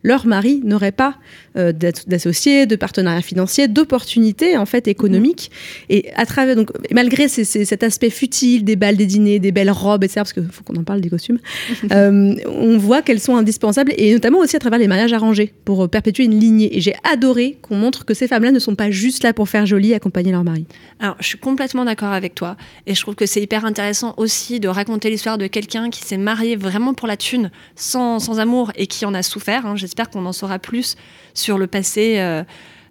[0.03, 1.17] leur mari n'aurait pas
[1.57, 5.51] euh, d'ass- d'associés, de partenariats financiers, d'opportunités en fait économiques.
[5.91, 9.51] Et à travers donc malgré ces- ces- cet aspect futile des balles, des dîners, des
[9.53, 10.21] belles robes, etc.
[10.21, 11.39] Parce qu'il faut qu'on en parle des costumes.
[11.93, 15.85] euh, on voit qu'elles sont indispensables et notamment aussi à travers les mariages arrangés pour
[15.85, 16.77] euh, perpétuer une lignée.
[16.77, 19.67] Et j'ai adoré qu'on montre que ces femmes-là ne sont pas juste là pour faire
[19.67, 20.67] joli et accompagner leur mari.
[21.01, 22.57] Alors, je suis complètement d'accord avec toi.
[22.87, 26.19] Et je trouve que c'est hyper intéressant aussi de raconter l'histoire de quelqu'un qui s'est
[26.19, 29.67] marié vraiment pour la thune, sans, sans amour, et qui en a souffert.
[29.67, 29.75] hein.
[29.89, 30.97] J'espère qu'on en saura plus
[31.33, 32.19] sur le passé.
[32.19, 32.45] euh,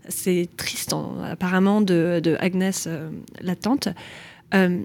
[0.09, 3.89] c'est triste, en- apparemment, de, Agnès, euh, la tante.
[4.55, 4.81] Euh,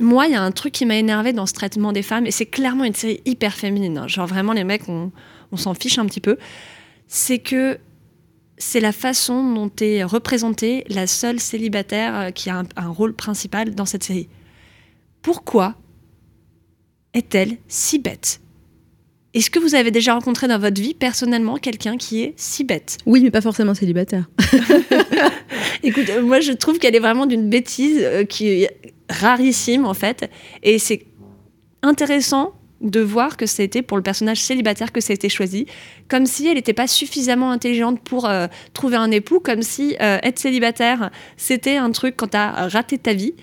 [0.00, 2.32] moi, il y a un truc qui m'a énervé dans ce traitement des femmes, et
[2.32, 3.96] c'est clairement une série hyper féminine.
[3.98, 4.08] hein.
[4.08, 5.12] Genre, vraiment, les mecs, on,
[5.56, 6.36] s'en fiche un petit peu.
[7.06, 7.78] C'est que
[8.58, 13.74] c'est la façon dont est représentée la seule célibataire euh, qui a un rôle principal
[13.74, 14.28] dans cette série.
[15.22, 15.76] Pourquoi
[17.14, 18.40] est-elle si bête?
[19.36, 22.96] Est-ce que vous avez déjà rencontré dans votre vie personnellement quelqu'un qui est si bête?
[23.04, 24.30] Oui, mais pas forcément célibataire.
[25.82, 28.70] Écoute, euh, moi je trouve qu'elle est vraiment d'une bêtise euh, qui est
[29.10, 30.30] rarissime en fait.
[30.62, 31.04] Et c'est
[31.82, 35.66] intéressant de voir que c'était pour le personnage célibataire que ça a été choisi,
[36.08, 40.18] comme si elle n'était pas suffisamment intelligente pour euh, trouver un époux, comme si euh,
[40.22, 43.34] être célibataire, c'était un truc quand tu as raté ta vie.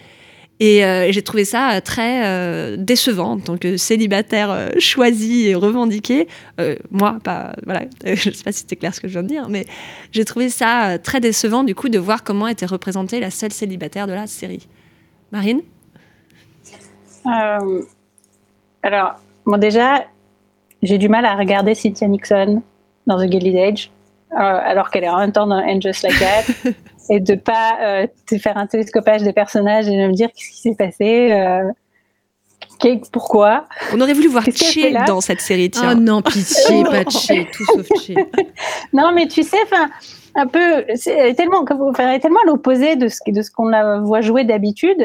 [0.66, 6.28] Et euh, j'ai trouvé ça très décevant en tant que célibataire choisi et revendiqué.
[6.90, 9.28] moi, pas, voilà, je ne sais pas si c'était clair ce que je viens de
[9.28, 9.66] dire, mais
[10.12, 14.08] j'ai trouvé ça très décevant du coup de voir comment était représentée la seule célibataire
[14.08, 14.68] de la série.
[15.32, 15.62] Marine?
[18.84, 20.06] Alors, Bon, déjà,
[20.82, 22.62] j'ai du mal à regarder Cynthia Nixon
[23.08, 23.92] dans The Gilded Age,
[24.32, 26.72] euh, alors qu'elle est en même temps dans And Just Like That,
[27.10, 28.08] et de pas euh,
[28.40, 31.32] faire un télescopage des personnages et de me dire qu'est-ce qui s'est passé.
[31.32, 31.64] Euh,
[33.12, 35.94] pourquoi On aurait voulu voir Che dans cette série, tiens.
[35.96, 38.14] Oh non, pitié, pas Che, tout sauf Che.
[38.94, 39.90] non, mais tu sais, enfin,
[40.36, 44.44] un peu, c'est tellement, tellement à l'opposé de ce, de ce qu'on la voit jouer
[44.44, 44.98] d'habitude.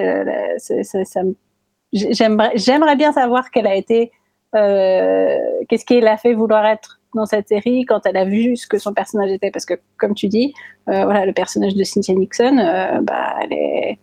[1.93, 4.11] J'aimerais bien savoir quelle a été
[4.55, 5.37] euh,
[5.69, 8.79] qu'est-ce qui l'a fait vouloir être dans cette série quand elle a vu ce que
[8.79, 10.55] son personnage était Parce que, comme tu dis,
[10.89, 13.99] euh, voilà, le personnage de Cynthia Nixon, euh, bah, elle est.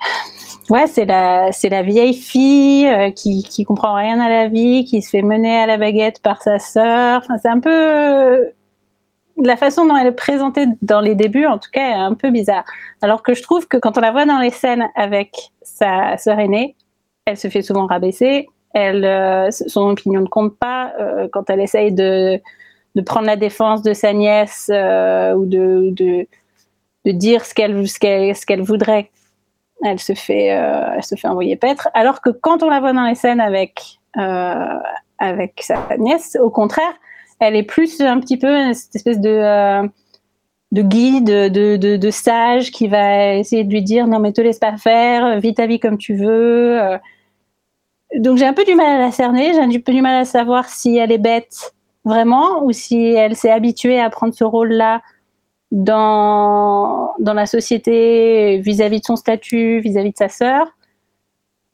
[0.70, 5.02] Ouais, c'est la, c'est la vieille fille qui, qui comprend rien à la vie, qui
[5.02, 7.22] se fait mener à la baguette par sa sœur.
[7.42, 8.52] C'est un peu
[9.36, 12.30] la façon dont elle est présentée dans les débuts, en tout cas, est un peu
[12.30, 12.64] bizarre.
[13.00, 16.38] Alors que je trouve que quand on la voit dans les scènes avec sa sœur
[16.38, 16.76] aînée,
[17.26, 21.92] elle se fait souvent rabaisser, euh, son opinion ne compte pas euh, quand elle essaye
[21.92, 22.40] de,
[22.94, 26.26] de, prendre la défense de sa nièce euh, ou de, de,
[27.04, 29.10] de, dire ce qu'elle ce qu'elle voudrait.
[29.84, 31.88] Elle se fait elle se fait envoyer paître.
[31.92, 36.94] Alors que quand on la voit dans les scènes avec avec sa nièce, au contraire,
[37.40, 39.88] elle est plus un petit peu cette espèce de
[40.70, 44.40] de guide, de, de, de, sage qui va essayer de lui dire non mais te
[44.40, 46.98] laisse pas faire, vis ta vie comme tu veux
[48.16, 50.24] donc j'ai un peu du mal à la cerner, j'ai un peu du mal à
[50.24, 55.02] savoir si elle est bête vraiment ou si elle s'est habituée à prendre ce rôle-là
[55.70, 60.66] dans, dans la société vis-à-vis de son statut, vis-à-vis de sa sœur.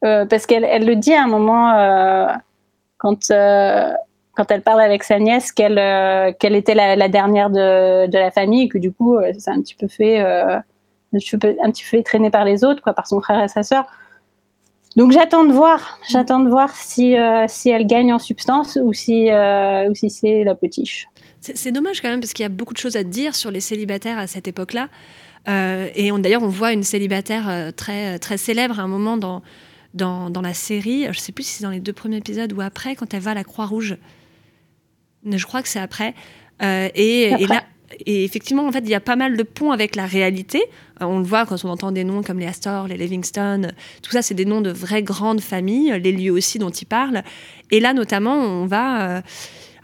[0.04, 2.28] Euh, parce qu'elle elle le dit à un moment euh,
[2.98, 3.92] quand, euh,
[4.36, 5.74] quand elle parle avec sa nièce qu'elle
[6.36, 9.74] qu'elle était la, dernière de, de, la famille et que du coup c'est un petit
[9.74, 10.60] peu fait un
[11.14, 11.56] petit peu,
[12.12, 13.86] un par les autres quoi par son frère et sa sœur
[14.98, 18.92] donc j'attends de voir, j'attends de voir si, euh, si elle gagne en substance ou
[18.92, 21.06] si, euh, ou si c'est la potiche.
[21.40, 23.60] C'est dommage quand même parce qu'il y a beaucoup de choses à dire sur les
[23.60, 24.88] célibataires à cette époque-là.
[25.48, 29.42] Euh, et d'ailleurs, on voit une célibataire très, très célèbre à un moment dans,
[29.94, 31.04] dans, dans la série.
[31.04, 33.20] Je ne sais plus si c'est dans les deux premiers épisodes ou après, quand elle
[33.20, 33.98] va à la Croix-Rouge.
[35.24, 36.12] Je crois que c'est après.
[36.60, 37.62] et, et, là,
[38.06, 40.62] et effectivement, en fait, il y a pas mal de ponts avec la réalité.
[41.00, 43.68] Euh, on le voit quand on entend des noms comme les Astor, les Livingston.
[44.02, 47.22] Tout ça, c'est des noms de vraies grandes familles, les lieux aussi dont ils parlent.
[47.70, 49.16] Et là, notamment, on va.
[49.16, 49.20] Euh,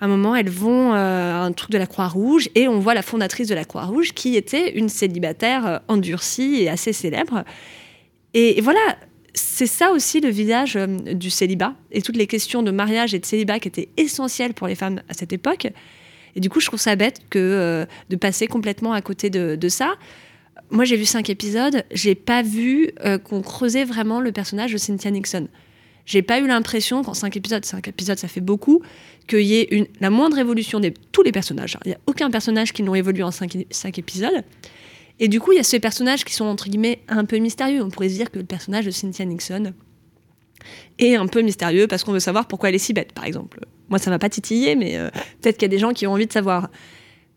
[0.01, 3.03] à un moment, elles vont euh, un truc de la Croix-Rouge et on voit la
[3.03, 7.45] fondatrice de la Croix-Rouge qui était une célibataire endurcie et assez célèbre.
[8.35, 8.81] Et, voilà,
[9.35, 13.25] c'est ça aussi le visage du célibat et toutes les questions de mariage et de
[13.25, 15.69] célibat qui étaient essentielles pour les femmes à cette époque.
[16.37, 19.68] Et du coup, je trouve ça bête que euh, de passer complètement à côté de,
[19.68, 19.94] ça.
[20.70, 24.79] Moi, j'ai vu cinq épisodes, j'ai pas vu euh, qu'on creusait vraiment le personnage de
[24.79, 25.49] Cynthia Nixon.
[26.07, 28.83] J'ai pas eu l'impression qu'en cinq épisodes, cinq épisodes, ça fait beaucoup,
[29.27, 31.79] qu'il y ait une, la moindre évolution de tous les personnages.
[31.85, 34.44] Il n'y a aucun personnage qui n'ont évolué en cinq, cinq épisodes.
[35.20, 37.83] Et du coup, il y a ces personnages qui sont entre guillemets un peu mystérieux.
[37.83, 39.73] On pourrait se dire que le personnage de Cynthia Nixon
[40.98, 43.61] est un peu mystérieux parce qu'on veut savoir pourquoi elle est si bête, par exemple.
[43.88, 46.12] Moi, ça m'a pas titillé, mais euh, peut-être qu'il y a des gens qui ont
[46.12, 46.70] envie de savoir.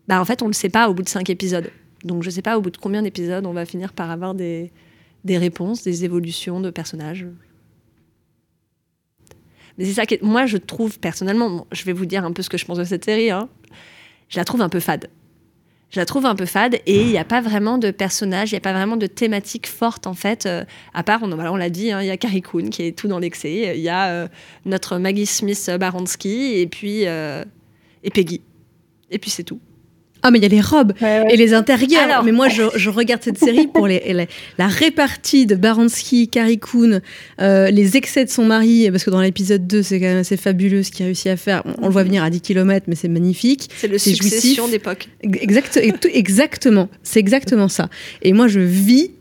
[0.06, 1.70] Bah, en fait, on ne le sait pas au bout de cinq épisodes.
[2.04, 4.34] Donc, je ne sais pas au bout de combien d'épisodes on va finir par avoir
[4.34, 4.72] des,
[5.24, 7.26] des réponses, des évolutions de personnages.
[9.76, 12.50] Mais c'est ça que moi, je trouve personnellement, je vais vous dire un peu ce
[12.50, 13.48] que je pense de cette série, hein,
[14.28, 15.08] je la trouve un peu fade
[15.90, 18.54] je la trouve un peu fade et il n'y a pas vraiment de personnage, il
[18.54, 20.44] n'y a pas vraiment de thématique forte en fait.
[20.46, 23.08] Euh, à part, on, l'a dit, hein, il y a Carrie Coon qui est tout
[23.08, 24.28] dans l'excès, il y a euh,
[24.66, 27.42] notre Maggie Smith Baronski et puis euh,
[28.04, 28.42] et Peggy.
[29.10, 29.60] Et puis c'est tout.
[30.28, 30.92] Ah, mais il y a les robes
[31.30, 32.22] et les intérieurs.
[32.22, 37.00] mais moi, je, regarde cette série pour les, la répartie de Baranski, Carrie Coon,
[37.40, 40.36] euh, les excès de son mari, parce que dans l'épisode 2, c'est quand même assez
[40.36, 41.62] fabuleux ce qu'il a réussi à faire.
[41.80, 43.70] On, le voit venir à 10 km, mais c'est magnifique.
[43.78, 45.08] C'est le succession d'époque.
[45.22, 45.80] Exact,
[46.12, 47.88] exactement, c'est exactement ça.
[48.20, 49.12] Et moi, je vis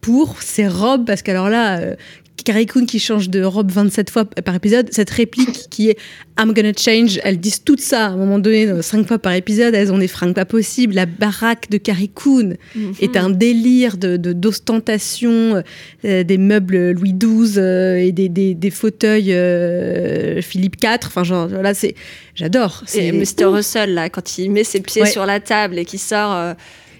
[0.00, 1.96] pour ces robes, parce qu'alors là, euh,
[2.44, 5.98] Carrie Coon qui change de robe 27 fois par épisode, cette réplique qui est
[6.38, 9.74] I'm gonna change, elles disent tout ça à un moment donné, 5 fois par épisode,
[9.74, 10.94] elles ont des fringues pas possibles.
[10.94, 12.92] La baraque de Carrie Coon Mhm.
[13.00, 15.62] est un délire de de- d'ostentation,
[16.04, 20.98] euh, des meubles Louis XII euh, et des, des, des fauteuils euh, Philippe IV.
[21.06, 21.94] Enfin, genre, là, c'est.
[22.34, 22.82] J'adore.
[22.86, 23.46] C'est- Mr.
[23.46, 25.10] Russell, là, quand il met ses pieds Ouais.
[25.10, 26.54] sur la table et qui sort.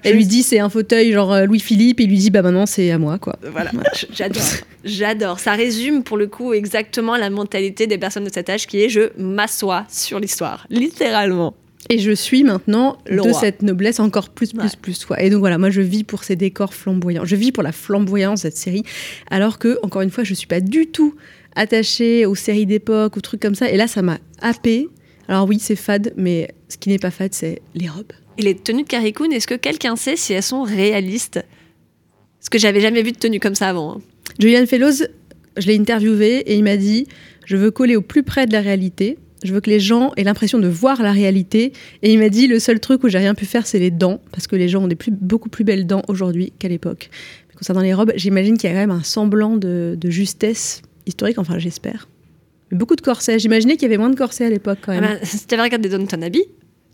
[0.07, 2.67] Elle lui dit c'est un fauteuil genre euh, Louis-Philippe, et il lui dit bah maintenant
[2.67, 3.37] c'est à moi quoi.
[3.53, 3.71] Voilà,
[4.13, 4.43] j'adore.
[4.85, 5.39] J'adore.
[5.41, 8.89] Ça résume pour le coup exactement la mentalité des personnes de cet âge qui est
[8.89, 10.67] je m'assois sur l'histoire.
[10.71, 11.55] Littéralement.
[11.89, 13.41] Et je suis maintenant Le de roi.
[13.41, 15.05] cette noblesse encore plus, plus, plus.
[15.05, 15.23] quoi.
[15.23, 17.25] Et donc voilà, moi je vis pour ces décors flamboyants.
[17.25, 18.83] Je vis pour la flamboyance de cette série.
[19.31, 21.15] Alors que, encore une fois, je suis pas du tout
[21.55, 23.71] attachée aux séries d'époque, aux trucs comme ça.
[23.71, 24.89] Et là, ça m'a happée.
[25.29, 28.13] Alors oui, c'est fade, mais ce qui n'est pas fade, c'est les robes.
[28.39, 31.45] Et les tenues de Carrie est-ce que quelqu'un sait si elles sont réalistes?
[32.39, 33.97] Parce que j'avais jamais vu de tenue comme ça avant.
[33.97, 34.01] hein.
[34.39, 35.07] Julian Fellows,
[35.57, 37.07] je l'ai interviewé et il m'a dit
[37.47, 39.19] Je veux coller au plus près de la réalité.
[39.43, 41.73] Je veux que les gens aient l'impression de voir la réalité.
[42.03, 44.21] Et il m'a dit Le seul truc où j'ai rien pu faire, c'est les dents.
[44.33, 47.11] Parce que les gens ont des plus, beaucoup plus belles dents aujourd'hui qu'à l'époque.
[47.57, 51.39] Concernant les robes, j'imagine qu'il y a quand même un semblant de, de justesse historique.
[51.39, 52.07] Enfin, j'espère.
[52.71, 53.39] Beaucoup de corsets.
[53.39, 55.19] J'imaginais qu'il y avait moins de corsets à l'époque quand Ah même.
[55.19, 56.45] ben, si tu avais regardé Downton Abbey,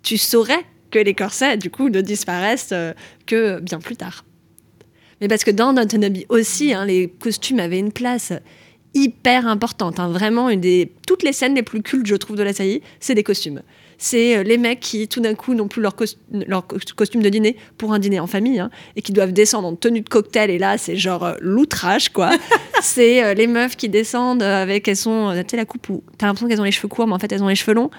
[0.02, 0.60] tu saurais
[0.92, 2.92] que les corsets, du coup, ne disparaissent euh,
[3.26, 4.24] que bien plus tard.
[5.20, 8.32] Mais parce que dans Downton Abbey aussi, hein, les costumes avaient une place
[8.94, 9.98] hyper importante.
[9.98, 10.08] hein.
[10.08, 10.92] Vraiment, une des...
[11.06, 13.62] toutes les scènes les plus cultes, je trouve, de la série, c'est des costumes.
[14.04, 17.22] C'est euh, les mecs qui, tout d'un coup, n'ont plus leur, cos- leur cos- costume
[17.22, 20.08] de dîner pour un dîner en famille hein, et qui doivent descendre en tenue de
[20.08, 20.50] cocktail.
[20.50, 22.30] Et là, c'est genre euh, l'outrage, quoi.
[22.82, 26.26] c'est euh, les meufs qui descendent avec, elles sont, tu sais, la coupe où t'as
[26.26, 27.90] l'impression qu'elles ont les cheveux courts, mais en fait, elles ont les cheveux longs.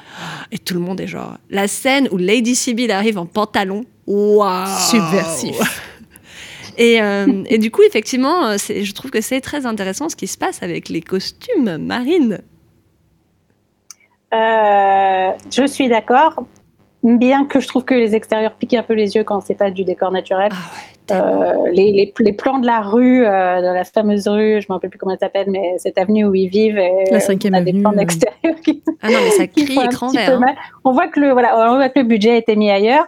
[0.52, 1.38] Et tout le monde est genre.
[1.50, 5.58] La scène où Lady Sibyl arrive en pantalon, waouh Subversif.
[6.78, 10.39] Et, euh, et du coup, effectivement, je trouve que c'est très intéressant ce qui se
[10.39, 12.39] passe avec les costumes marines.
[14.34, 16.43] Euh, je suis d'accord,
[17.04, 19.69] bien que je trouve que les extérieurs piquent un peu les yeux quand c'est pas
[19.72, 20.52] du décor naturel.
[21.12, 24.74] Euh, les, les- les plans de la rue, euh, de la fameuse rue, je me
[24.74, 27.58] rappelle plus comment elle s'appelle, mais cette avenue où ils vivent, et, La cinquième on
[27.58, 30.32] a des avenue, plans d'extérieur qui, Ah non, mais ça crie écran vert.
[30.32, 30.39] hein.
[30.39, 30.56] mal.
[30.86, 33.06] On voit que le voilà, on voit que le budget a été mis ailleurs,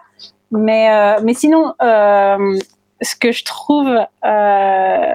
[0.51, 2.57] mais euh, mais sinon, euh,
[3.01, 3.89] ce que je trouve
[4.25, 5.13] euh,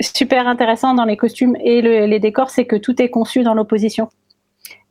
[0.00, 3.54] super intéressant dans les costumes et le- les décors, c'est que tout est conçu dans
[3.54, 4.08] l'opposition.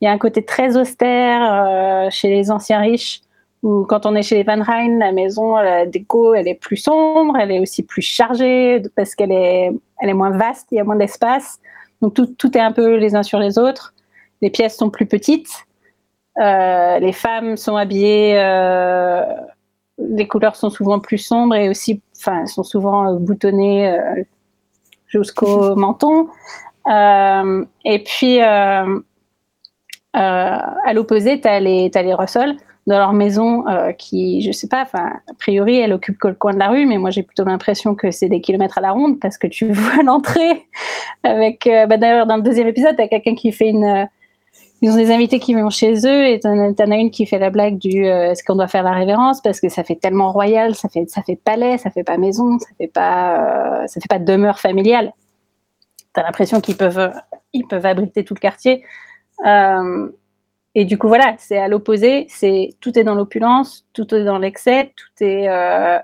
[0.01, 3.21] Il y a un côté très austère euh, chez les anciens riches,
[3.63, 6.77] où quand on est chez les Van Rijn, la maison, la déco, elle est plus
[6.77, 10.79] sombre, elle est aussi plus chargée parce qu'elle est, elle est moins vaste, il y
[10.79, 11.59] a moins d'espace.
[12.01, 13.93] Donc tout, tout est un peu les uns sur les autres.
[14.41, 15.49] Les pièces sont plus petites.
[16.37, 19.23] Euh, les femmes sont habillées, euh,
[19.97, 23.97] les couleurs sont souvent plus sombres et aussi, enfin, sont souvent boutonnées
[25.07, 26.27] jusqu'au menton.
[26.87, 28.41] Et puis,
[30.15, 32.55] à l'opposé, tu as les, t'as Russell
[32.87, 36.53] dans leur maison euh, qui, je sais pas, a priori, elle occupe que le coin
[36.53, 39.19] de la rue, mais moi j'ai plutôt l'impression que c'est des kilomètres à la ronde
[39.19, 40.67] parce que tu vois l'entrée
[41.23, 43.83] avec, euh, bah, d'ailleurs, dans le deuxième épisode, tu as quelqu'un qui fait une.
[43.85, 44.05] euh,
[44.81, 47.49] ils ont des invités qui vont chez eux et t'en as une qui fait la
[47.49, 50.75] blague du euh, est-ce qu'on doit faire la révérence parce que ça fait tellement royal,
[50.75, 54.09] ça fait ça fait palais, ça fait pas maison, ça fait pas euh, ça fait
[54.09, 55.13] pas demeure familiale.
[56.13, 57.11] T'as l'impression qu'ils peuvent
[57.53, 58.83] ils peuvent abriter tout le quartier.
[59.45, 60.09] Euh,
[60.75, 64.37] et du coup voilà, c'est à l'opposé, c'est tout est dans l'opulence, tout est dans
[64.37, 65.97] l'excès, tout est euh,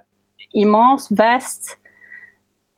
[0.54, 1.80] immense, vaste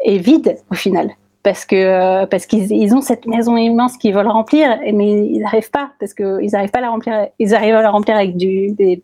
[0.03, 1.11] et vide au final
[1.43, 5.41] parce que euh, parce qu'ils ils ont cette maison immense qu'ils veulent remplir, mais ils
[5.41, 7.27] n'arrivent pas parce que ils n'arrivent pas à la remplir.
[7.37, 9.03] Ils arrivent à la remplir avec des,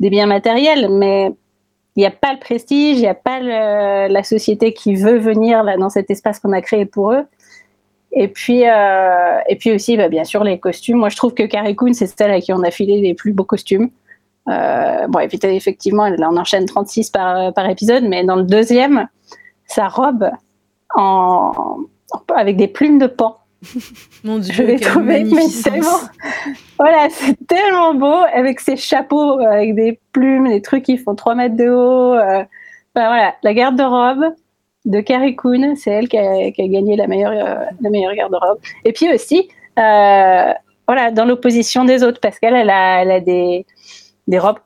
[0.00, 1.30] biens matériels, mais
[1.96, 5.62] il n'y a pas le prestige, il n'y a pas la société qui veut venir
[5.62, 7.24] là dans cet espace qu'on a créé pour eux.
[8.12, 10.96] Et puis euh, et puis aussi, bah, bien sûr, les costumes.
[10.98, 13.32] Moi, je trouve que Carrie Coon, c'est celle à qui on a filé les plus
[13.32, 13.90] beaux costumes.
[14.48, 18.44] Euh, bon, et puis, effectivement, elle en enchaîne 36 par, par épisode, mais dans le
[18.44, 19.06] deuxième,
[19.66, 20.30] sa robe
[20.94, 21.52] en,
[22.34, 23.36] avec des plumes de pan.
[24.24, 25.62] Mon Dieu, Je l'ai trouvé mais magnificence.
[25.64, 25.98] tellement,
[26.78, 31.34] voilà, c'est tellement beau avec ses chapeaux, avec des plumes, des trucs qui font 3
[31.34, 32.14] mètres de haut.
[32.14, 32.44] euh.
[32.94, 34.24] Enfin, voilà, la garde-robe
[34.88, 38.58] de Carrie Coon, c'est elle qui a, gagné la meilleure, euh, la meilleure garde-robe.
[38.84, 39.48] Et puis aussi,
[39.78, 40.52] euh,
[40.86, 43.66] voilà, dans l'opposition des autres, parce qu'elle, elle a, elle a des,
[44.26, 44.58] des robes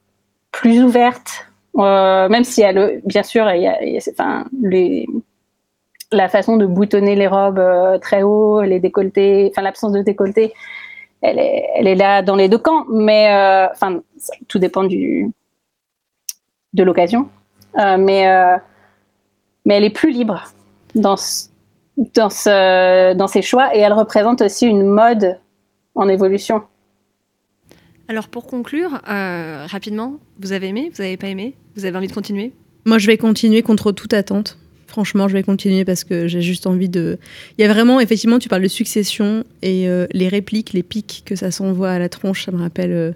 [0.52, 3.76] plus ouvertes, euh, même si elle, bien sûr, il y a,
[4.12, 4.46] enfin,
[6.12, 7.62] la façon de boutonner les robes
[8.00, 10.52] très haut, les décolletés, enfin l'absence de décolleté,
[11.20, 13.28] elle est, elle est là dans les deux camps, mais
[13.72, 14.02] enfin
[14.46, 15.32] tout dépend du
[16.74, 17.28] de l'occasion,
[17.74, 18.26] mais
[19.64, 20.44] mais elle est plus libre
[20.94, 21.16] dans
[21.96, 25.38] dans, ce, dans ses choix et elle représente aussi une mode
[25.94, 26.62] en évolution.
[28.08, 32.08] Alors pour conclure, euh, rapidement, vous avez aimé, vous n'avez pas aimé, vous avez envie
[32.08, 32.52] de continuer?
[32.84, 34.58] Moi je vais continuer contre toute attente.
[34.86, 37.18] Franchement, je vais continuer parce que j'ai juste envie de.
[37.56, 41.22] Il y a vraiment, effectivement, tu parles de succession et euh, les répliques, les pics
[41.24, 43.14] que ça s'envoie à la tronche, ça me rappelle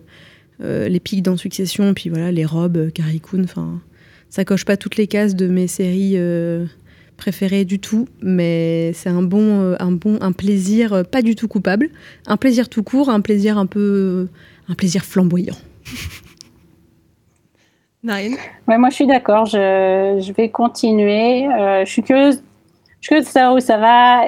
[0.62, 3.82] euh, les pics dans succession, puis voilà, les robes, Carrie enfin,
[4.28, 6.16] ça coche pas toutes les cases de mes séries
[7.16, 11.88] préférées du tout, mais c'est un bon, un bon, un plaisir pas du tout coupable,
[12.26, 14.28] un plaisir tout court, un plaisir un peu
[14.68, 15.56] un plaisir flamboyant.
[18.02, 18.36] Marine
[18.68, 19.46] ouais, Moi, je suis d'accord.
[19.46, 21.46] Je, je, vais continuer.
[21.48, 22.42] Euh, je suis curieuse.
[23.00, 24.24] Je suis curieuse de savoir où ça va.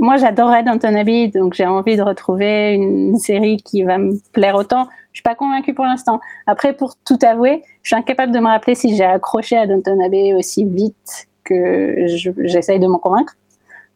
[0.00, 4.56] Moi, j'adorais Downton Abbey, donc j'ai envie de retrouver une série qui va me plaire
[4.56, 4.88] autant.
[5.16, 6.20] Je suis pas convaincue pour l'instant.
[6.46, 9.98] Après, pour tout avouer, je suis incapable de me rappeler si j'ai accroché à Downton
[10.02, 12.04] Abbey aussi vite que
[12.44, 13.34] j'essaye de m'en convaincre.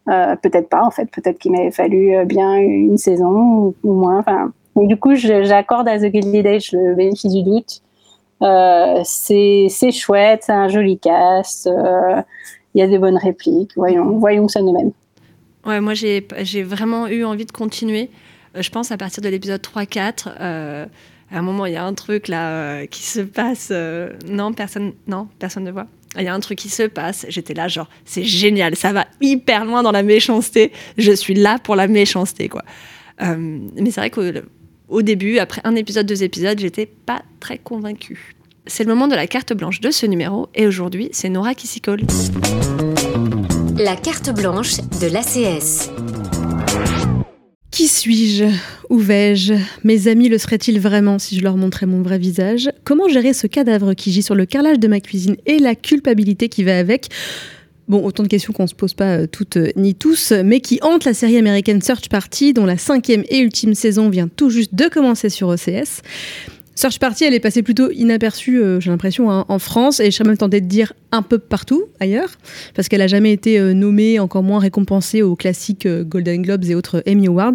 [0.09, 1.11] Euh, peut-être pas, en fait.
[1.11, 4.21] Peut-être qu'il m'avait fallu bien une saison ou, moins.
[4.21, 7.83] Enfin, du coup, j'accorde à The Gilded Age le bénéfice du doute.
[8.41, 12.23] Euh, c'est chouette, c'est un joli cast, euh,
[12.75, 13.73] il y a des bonnes répliques.
[13.77, 14.93] Voyons, voyons ça nous mène.
[15.67, 18.09] Ouais, moi, j'ai vraiment eu envie de continuer.
[18.57, 20.29] Euh, je pense à partir de l'épisode 3-4.
[20.39, 20.87] à
[21.39, 23.73] un moment, il y a un truc là qui se passe.
[24.29, 25.87] non, personne, non, personne ne voit.
[26.17, 27.25] Il y a un truc qui se passe.
[27.29, 30.73] J'étais là, genre, c'est génial, ça va hyper loin dans la méchanceté.
[30.99, 32.65] Je suis là pour la méchanceté, quoi.
[33.21, 34.43] mais c'est vrai que
[34.91, 38.35] au début, après un épisode, deux épisodes, j'étais pas très convaincue.
[38.67, 41.67] C'est le moment de la carte blanche de ce numéro et aujourd'hui, c'est Nora qui
[41.67, 42.03] s'y colle.
[43.77, 45.91] La carte blanche de l'ACS.
[47.71, 48.45] Qui suis-je?
[48.89, 49.55] Où vais-je?
[49.85, 52.71] Mes amis le seraient-ils vraiment si je leur montrais mon vrai visage?
[52.85, 56.49] Comment gérer ce cadavre qui gît sur le carrelage de ma cuisine et la culpabilité
[56.49, 57.09] qui va avec?
[57.87, 60.61] Bon, autant de questions qu'on ne se pose pas euh, toutes euh, ni tous, mais
[60.61, 64.49] qui hantent la série américaine Search Party, dont la cinquième et ultime saison vient tout
[64.49, 66.03] juste de commencer sur OCS.
[66.81, 70.17] Search Party, elle est passée plutôt inaperçue, euh, j'ai l'impression, hein, en France, et je
[70.17, 72.31] serais même tentée de dire un peu partout ailleurs,
[72.75, 77.03] parce qu'elle n'a jamais été nommée, encore moins récompensée aux classiques Golden Globes et autres
[77.07, 77.53] Emmy Awards.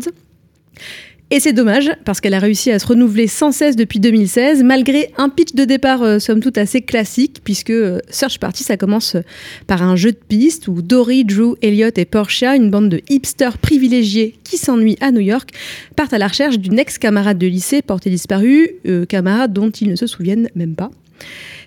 [1.31, 5.11] Et c'est dommage, parce qu'elle a réussi à se renouveler sans cesse depuis 2016, malgré
[5.17, 9.15] un pitch de départ, euh, somme toute, assez classique, puisque euh, Search Party, ça commence
[9.15, 9.21] euh,
[9.65, 13.57] par un jeu de pistes où Dory, Drew, Elliot et Portia, une bande de hipsters
[13.57, 15.49] privilégiés qui s'ennuient à New York,
[15.95, 18.69] partent à la recherche d'une ex-camarade de lycée portée disparue,
[19.09, 20.91] camarade dont ils ne se souviennent même pas.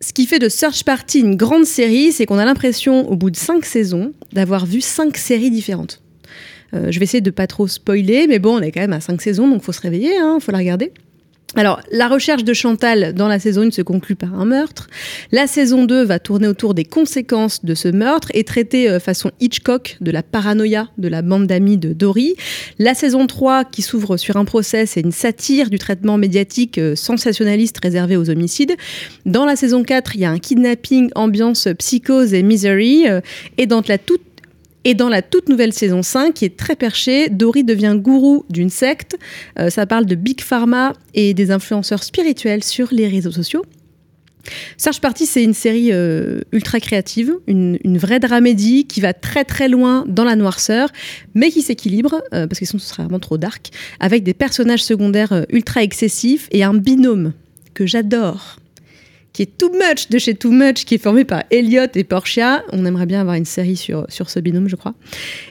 [0.00, 3.30] Ce qui fait de Search Party une grande série, c'est qu'on a l'impression, au bout
[3.30, 6.00] de cinq saisons, d'avoir vu cinq séries différentes.
[6.74, 9.00] Euh, je vais essayer de pas trop spoiler, mais bon, on est quand même à
[9.00, 10.92] 5 saisons, donc faut se réveiller, il hein, faut la regarder.
[11.54, 14.86] Alors, la recherche de Chantal dans la saison 1 se conclut par un meurtre.
[15.32, 19.30] La saison 2 va tourner autour des conséquences de ce meurtre et traiter euh, façon
[19.40, 22.34] Hitchcock de la paranoïa de la bande d'amis de Dory.
[22.78, 26.94] La saison 3, qui s'ouvre sur un procès, c'est une satire du traitement médiatique euh,
[26.94, 28.76] sensationnaliste réservé aux homicides.
[29.24, 33.06] Dans la saison 4, il y a un kidnapping, ambiance psychose et misery.
[33.56, 34.27] et dans la toute
[34.88, 38.70] et dans la toute nouvelle saison 5, qui est très perchée, Dory devient gourou d'une
[38.70, 39.18] secte.
[39.58, 43.66] Euh, ça parle de Big Pharma et des influenceurs spirituels sur les réseaux sociaux.
[44.78, 49.68] Search Party, c'est une série euh, ultra créative, une, vraie dramédie qui va très très
[49.68, 50.88] loin dans la noirceur,
[51.34, 53.68] mais qui s'équilibre, euh, parce que sinon ce serait vraiment trop dark,
[54.00, 57.34] avec des personnages secondaires ultra excessifs et un binôme
[57.74, 58.56] que j'adore,
[59.38, 62.64] qui est Too Much de chez Too Much, qui est formé par Elliot et Portia.
[62.72, 64.94] On aimerait bien avoir une série sur, ce binôme, je crois.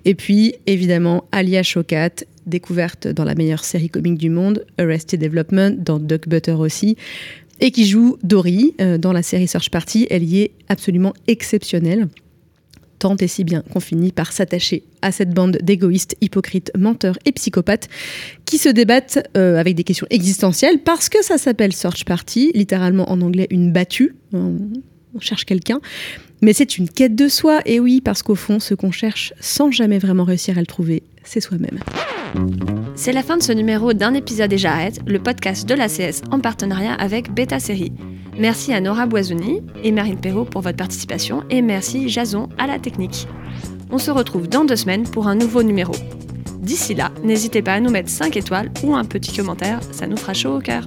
[0.03, 2.09] Et puis, évidemment, Alia Chocat,
[2.45, 6.97] découverte dans la meilleure série comique du monde, Arrested Development, dans Duck Butter aussi,
[7.61, 10.05] et qui joue Dory euh, dans la série Search Party.
[10.09, 12.09] Elle y est absolument exceptionnelle
[12.99, 17.31] tant et si bien qu'on finit par s'attacher à cette bande d'égoïstes, hypocrites, menteurs et
[17.31, 17.89] psychopathes
[18.45, 23.09] qui se débattent euh, avec des questions existentielles parce que ça s'appelle Search Party, littéralement
[23.11, 24.15] en anglais une battue.
[24.33, 25.79] On cherche quelqu'un.
[26.41, 29.71] Mais c'est une quête de soi, et oui, parce qu'au fond, ce qu'on cherche sans
[29.71, 31.79] jamais vraiment réussir à le trouver, c'est soi-même.
[32.95, 36.39] C'est la fin de ce numéro d'un épisode et j'arrête, le podcast de l'ACS en
[36.39, 37.93] partenariat avec Beta Série.
[38.37, 42.79] Merci à Nora Boisouni et Marine Perrault pour votre participation et merci Jason à la
[42.79, 43.27] technique.
[43.91, 45.93] On se retrouve dans deux semaines pour un nouveau numéro.
[46.59, 50.17] D'ici là, n'hésitez pas à nous mettre 5 étoiles ou un petit commentaire, ça nous
[50.17, 50.85] fera chaud au cœur.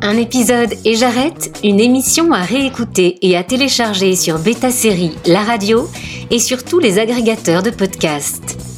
[0.00, 5.42] Un épisode et j'arrête, une émission à réécouter et à télécharger sur Beta Série, la
[5.42, 5.88] radio
[6.30, 8.71] et sur tous les agrégateurs de podcasts.